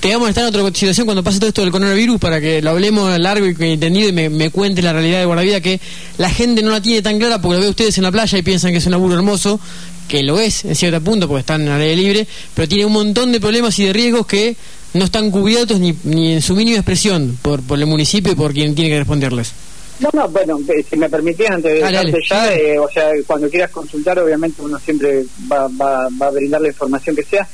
te 0.00 0.12
vamos 0.12 0.26
a 0.26 0.30
estar 0.30 0.44
en 0.44 0.48
otra 0.48 0.64
situación 0.66 1.06
cuando 1.06 1.24
pase 1.24 1.38
todo 1.38 1.48
esto 1.48 1.62
del 1.62 1.72
coronavirus 1.72 2.20
para 2.20 2.40
que 2.40 2.62
lo 2.62 2.70
hablemos 2.70 3.18
largo 3.18 3.46
y 3.46 3.72
entendido 3.72 4.08
y 4.08 4.12
me, 4.12 4.28
me 4.30 4.50
cuente 4.50 4.80
la 4.80 4.92
realidad 4.92 5.18
de 5.18 5.24
Guardavida 5.24 5.60
que 5.60 5.80
la 6.18 6.30
gente 6.30 6.62
no 6.62 6.70
la 6.70 6.80
tiene 6.80 7.02
tan 7.02 7.18
clara 7.18 7.40
porque 7.40 7.56
lo 7.56 7.62
ve 7.62 7.70
ustedes 7.70 7.98
en 7.98 8.04
la 8.04 8.12
playa 8.12 8.38
y 8.38 8.42
piensan 8.42 8.70
que 8.70 8.78
es 8.78 8.86
un 8.86 8.92
laburo 8.92 9.14
hermoso, 9.14 9.58
que 10.06 10.22
lo 10.22 10.38
es 10.38 10.64
en 10.64 10.76
cierto 10.76 11.00
punto 11.00 11.26
porque 11.26 11.40
están 11.40 11.62
en 11.62 11.68
aire 11.68 11.96
libre, 11.96 12.26
pero 12.54 12.68
tiene 12.68 12.86
un 12.86 12.92
montón 12.92 13.32
de 13.32 13.40
problemas 13.40 13.76
y 13.80 13.86
de 13.86 13.92
riesgos 13.92 14.26
que 14.26 14.56
no 14.94 15.04
están 15.04 15.30
cubiertos 15.32 15.80
ni, 15.80 15.96
ni 16.04 16.32
en 16.32 16.42
su 16.42 16.54
mínima 16.54 16.78
expresión 16.78 17.36
por, 17.42 17.62
por 17.62 17.78
el 17.78 17.86
municipio 17.86 18.32
y 18.32 18.36
por 18.36 18.52
quien 18.52 18.74
tiene 18.76 18.90
que 18.90 18.98
responderles. 18.98 19.52
No, 19.98 20.10
no, 20.12 20.28
bueno, 20.28 20.60
eh, 20.68 20.84
si 20.88 20.96
me 20.96 21.10
permitís, 21.10 21.50
antes 21.50 21.72
de 21.72 21.78
dejarte 21.80 22.18
ya, 22.28 22.54
eh, 22.54 22.78
o 22.78 22.88
sea, 22.88 23.10
cuando 23.26 23.50
quieras 23.50 23.72
consultar, 23.72 24.16
obviamente 24.20 24.62
uno 24.62 24.78
siempre 24.78 25.24
va, 25.50 25.66
va, 25.66 26.08
va 26.22 26.26
a 26.28 26.30
brindar 26.30 26.60
la 26.60 26.68
información 26.68 27.16
que 27.16 27.24
sea 27.24 27.48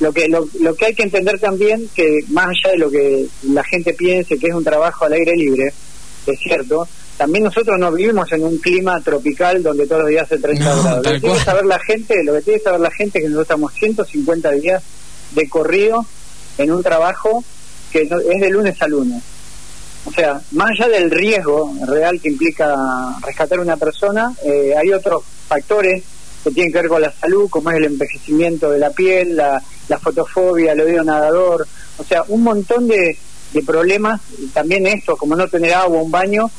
lo 0.00 0.12
que 0.12 0.28
lo, 0.28 0.48
lo, 0.60 0.74
que 0.74 0.86
hay 0.86 0.94
que 0.94 1.02
entender 1.02 1.38
también 1.38 1.88
que 1.94 2.20
más 2.28 2.48
allá 2.48 2.72
de 2.72 2.78
lo 2.78 2.90
que 2.90 3.26
la 3.42 3.62
gente 3.64 3.94
piense 3.94 4.38
que 4.38 4.48
es 4.48 4.54
un 4.54 4.64
trabajo 4.64 5.04
al 5.04 5.12
aire 5.12 5.36
libre 5.36 5.72
es 6.26 6.38
cierto 6.38 6.88
también 7.16 7.44
nosotros 7.44 7.78
no 7.78 7.92
vivimos 7.92 8.32
en 8.32 8.44
un 8.44 8.58
clima 8.58 9.00
tropical 9.02 9.62
donde 9.62 9.86
todos 9.86 10.02
los 10.02 10.10
días 10.10 10.24
hace 10.24 10.38
30 10.38 10.64
grados. 10.64 10.96
lo 10.96 11.12
que 11.12 11.20
tiene 11.20 11.34
que 11.36 11.44
saber 11.44 11.66
la 11.66 11.78
gente 11.78 12.24
lo 12.24 12.34
que 12.34 12.42
tiene 12.42 12.58
que 12.58 12.64
saber 12.64 12.80
la 12.80 12.90
gente 12.90 13.18
es 13.18 13.24
que 13.24 13.28
nosotros 13.28 13.44
estamos 13.44 13.74
150 13.74 14.50
días 14.52 14.82
de 15.32 15.48
corrido 15.48 16.04
en 16.58 16.72
un 16.72 16.82
trabajo 16.82 17.44
que 17.90 18.02
es 18.02 18.40
de 18.40 18.50
lunes 18.50 18.80
a 18.80 18.86
lunes. 18.86 19.22
O 20.04 20.12
sea, 20.12 20.40
más 20.52 20.70
allá 20.70 20.88
del 20.88 21.10
riesgo 21.10 21.74
real 21.86 22.20
que 22.20 22.28
implica 22.30 22.74
rescatar 23.22 23.58
a 23.58 23.62
una 23.62 23.76
persona, 23.76 24.32
eh, 24.44 24.74
hay 24.76 24.92
otros 24.92 25.22
factores 25.48 26.02
que 26.42 26.50
tienen 26.50 26.72
que 26.72 26.78
ver 26.80 26.88
con 26.88 27.02
la 27.02 27.12
salud, 27.12 27.48
como 27.48 27.70
es 27.70 27.76
el 27.76 27.84
envejecimiento 27.84 28.70
de 28.70 28.78
la 28.78 28.90
piel, 28.90 29.36
la, 29.36 29.62
la 29.88 29.98
fotofobia, 29.98 30.72
el 30.72 30.80
oído 30.80 31.04
nadador, 31.04 31.66
o 31.98 32.04
sea, 32.04 32.24
un 32.28 32.42
montón 32.42 32.88
de, 32.88 33.16
de 33.52 33.62
problemas, 33.62 34.20
también 34.52 34.86
esto, 34.86 35.16
como 35.16 35.36
no 35.36 35.48
tener 35.48 35.74
agua, 35.74 36.02
un 36.02 36.10
baño, 36.10 36.50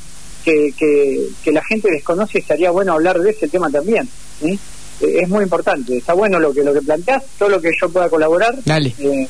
que, 0.44 0.74
que, 0.78 1.52
la 1.52 1.64
gente 1.64 1.92
desconoce 1.92 2.40
y 2.40 2.42
estaría 2.42 2.72
bueno 2.72 2.94
hablar 2.94 3.20
de 3.20 3.30
ese 3.30 3.48
tema 3.48 3.70
también. 3.70 4.08
Eh, 4.44 4.58
es 5.00 5.30
muy 5.30 5.44
importante, 5.44 5.98
está 5.98 6.14
bueno 6.14 6.40
lo 6.40 6.54
que 6.54 6.64
lo 6.64 6.74
que 6.74 6.82
planteas, 6.82 7.24
todo 7.38 7.50
lo 7.50 7.62
que 7.62 7.72
yo 7.80 7.90
pueda 7.90 8.10
colaborar. 8.10 8.56
Dale. 8.66 8.94
Eh, 9.00 9.28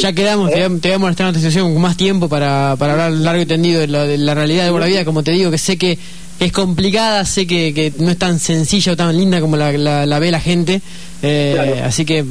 ya 0.00 0.12
quedamos, 0.12 0.50
te, 0.50 0.66
voy 0.68 0.92
a 0.92 0.94
en 0.96 1.04
otra 1.04 1.34
sesión 1.34 1.72
con 1.72 1.82
más 1.82 1.96
tiempo 1.96 2.28
para, 2.28 2.76
para 2.78 2.92
hablar 2.92 3.12
largo 3.12 3.42
y 3.42 3.46
tendido 3.46 3.80
de, 3.80 3.86
de 3.86 4.18
la 4.18 4.34
realidad 4.34 4.70
de 4.70 4.78
la 4.78 4.86
vida, 4.86 5.04
como 5.04 5.22
te 5.22 5.32
digo, 5.32 5.50
que 5.50 5.58
sé 5.58 5.76
que 5.76 5.98
es 6.40 6.52
complicada, 6.52 7.24
sé 7.24 7.46
que, 7.46 7.72
que, 7.72 7.92
no 7.98 8.10
es 8.10 8.18
tan 8.18 8.38
sencilla 8.38 8.92
o 8.92 8.96
tan 8.96 9.16
linda 9.16 9.40
como 9.40 9.56
la, 9.56 9.72
la, 9.72 10.18
ve 10.18 10.30
la 10.30 10.40
gente. 10.40 10.80
Eh, 11.22 11.80
así 11.82 12.04
que, 12.04 12.24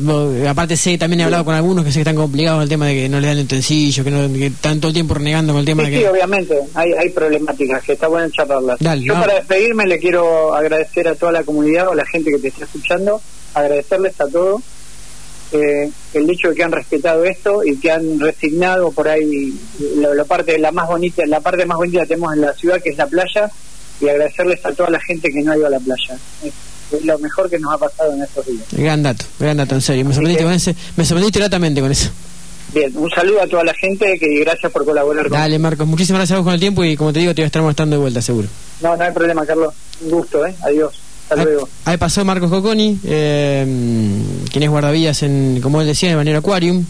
aparte, 0.47 0.77
sé 0.77 0.97
también 0.97 1.21
he 1.21 1.23
hablado 1.23 1.45
con 1.45 1.55
algunos 1.55 1.83
que 1.83 1.91
sé 1.91 1.95
que 1.95 2.01
están 2.01 2.15
complicados 2.15 2.57
con 2.57 2.63
el 2.63 2.69
tema 2.69 2.87
de 2.87 2.93
que 2.93 3.09
no 3.09 3.19
le 3.19 3.27
dan 3.27 3.37
el 3.37 3.45
utensilio, 3.45 4.03
que, 4.03 4.11
no, 4.11 4.31
que 4.31 4.47
están 4.47 4.79
todo 4.79 4.89
el 4.89 4.93
tiempo 4.93 5.15
renegando 5.15 5.53
con 5.53 5.61
el 5.61 5.65
tema 5.65 5.83
sí, 5.83 5.89
de 5.89 5.95
que. 5.95 6.01
Sí, 6.03 6.07
obviamente, 6.07 6.59
hay, 6.75 6.91
hay 6.93 7.09
problemáticas 7.09 7.83
que 7.83 7.93
está 7.93 8.07
bueno 8.07 8.29
charlarlas. 8.29 8.79
Yo, 8.99 9.13
para 9.13 9.35
despedirme, 9.35 9.87
le 9.87 9.99
quiero 9.99 10.53
agradecer 10.53 11.07
a 11.07 11.15
toda 11.15 11.31
la 11.31 11.43
comunidad 11.43 11.87
o 11.87 11.91
a 11.91 11.95
la 11.95 12.05
gente 12.05 12.29
que 12.29 12.37
te 12.37 12.49
está 12.49 12.65
escuchando, 12.65 13.21
agradecerles 13.53 14.19
a 14.19 14.27
todos. 14.27 14.61
Eh, 15.53 15.89
el 16.15 16.29
hecho 16.31 16.49
de 16.49 16.55
que 16.55 16.63
han 16.63 16.71
respetado 16.71 17.23
esto 17.25 17.63
y 17.63 17.77
que 17.77 17.91
han 17.91 18.19
resignado 18.19 18.91
por 18.91 19.07
ahí 19.07 19.53
la, 19.97 20.25
parte 20.25 20.57
la 20.57 20.71
más 20.71 20.87
bonita 20.87 21.23
la 21.27 21.41
parte 21.41 21.67
más 21.67 21.77
bonita 21.77 21.99
que 21.99 22.07
tenemos 22.07 22.33
en 22.33 22.41
la 22.41 22.53
ciudad 22.53 22.81
que 22.81 22.89
es 22.89 22.97
la 22.97 23.05
playa 23.05 23.51
y 24.01 24.09
agradecerles 24.09 24.65
a 24.65 24.71
toda 24.73 24.89
la 24.89 24.99
gente 24.99 25.31
que 25.31 25.41
no 25.41 25.51
ha 25.51 25.57
ido 25.57 25.67
a 25.67 25.69
la 25.69 25.79
playa. 25.79 26.17
Es, 26.43 26.53
lo 27.03 27.17
mejor 27.17 27.49
que 27.49 27.57
nos 27.57 27.73
ha 27.73 27.77
pasado 27.79 28.13
en 28.13 28.21
estos 28.21 28.45
días. 28.45 28.65
Gran 28.71 29.01
dato, 29.01 29.25
gran 29.39 29.57
dato, 29.57 29.73
en 29.73 29.81
serio. 29.81 30.05
Me 30.05 30.13
sorprendiste, 30.13 30.43
con 30.43 30.75
me 30.95 31.05
sorprendiste 31.05 31.39
gratamente 31.39 31.81
con 31.81 31.91
eso. 31.91 32.11
Bien, 32.73 32.91
un 32.95 33.09
saludo 33.09 33.41
a 33.41 33.47
toda 33.47 33.63
la 33.63 33.73
gente 33.73 34.17
que 34.19 34.39
gracias 34.39 34.71
por 34.71 34.85
colaborar. 34.85 35.29
Dale, 35.29 35.59
Marcos, 35.59 35.87
muchísimas 35.87 36.19
gracias 36.19 36.35
a 36.35 36.39
vos 36.39 36.45
con 36.45 36.53
el 36.53 36.59
tiempo 36.59 36.83
y 36.83 36.95
como 36.95 37.13
te 37.13 37.19
digo, 37.19 37.33
te 37.33 37.41
voy 37.41 37.45
a 37.45 37.47
estar 37.47 37.61
mostrando 37.61 37.95
de 37.95 38.01
vuelta, 38.01 38.21
seguro. 38.21 38.47
No, 38.81 38.95
no 38.95 39.03
hay 39.03 39.11
problema, 39.11 39.45
Carlos. 39.45 39.73
Un 40.01 40.11
gusto, 40.11 40.45
¿eh? 40.45 40.55
Adiós. 40.61 40.93
Hasta 41.29 41.43
luego. 41.43 41.69
Ahí 41.85 41.97
pasó 41.97 42.25
Marcos 42.25 42.49
Coconi, 42.49 42.99
eh, 43.05 43.65
quien 44.51 44.63
es 44.63 44.69
guardavías 44.69 45.23
en, 45.23 45.59
como 45.61 45.81
él 45.81 45.87
decía, 45.87 46.11
en 46.11 46.27
el 46.27 46.35
Aquarium. 46.35 46.85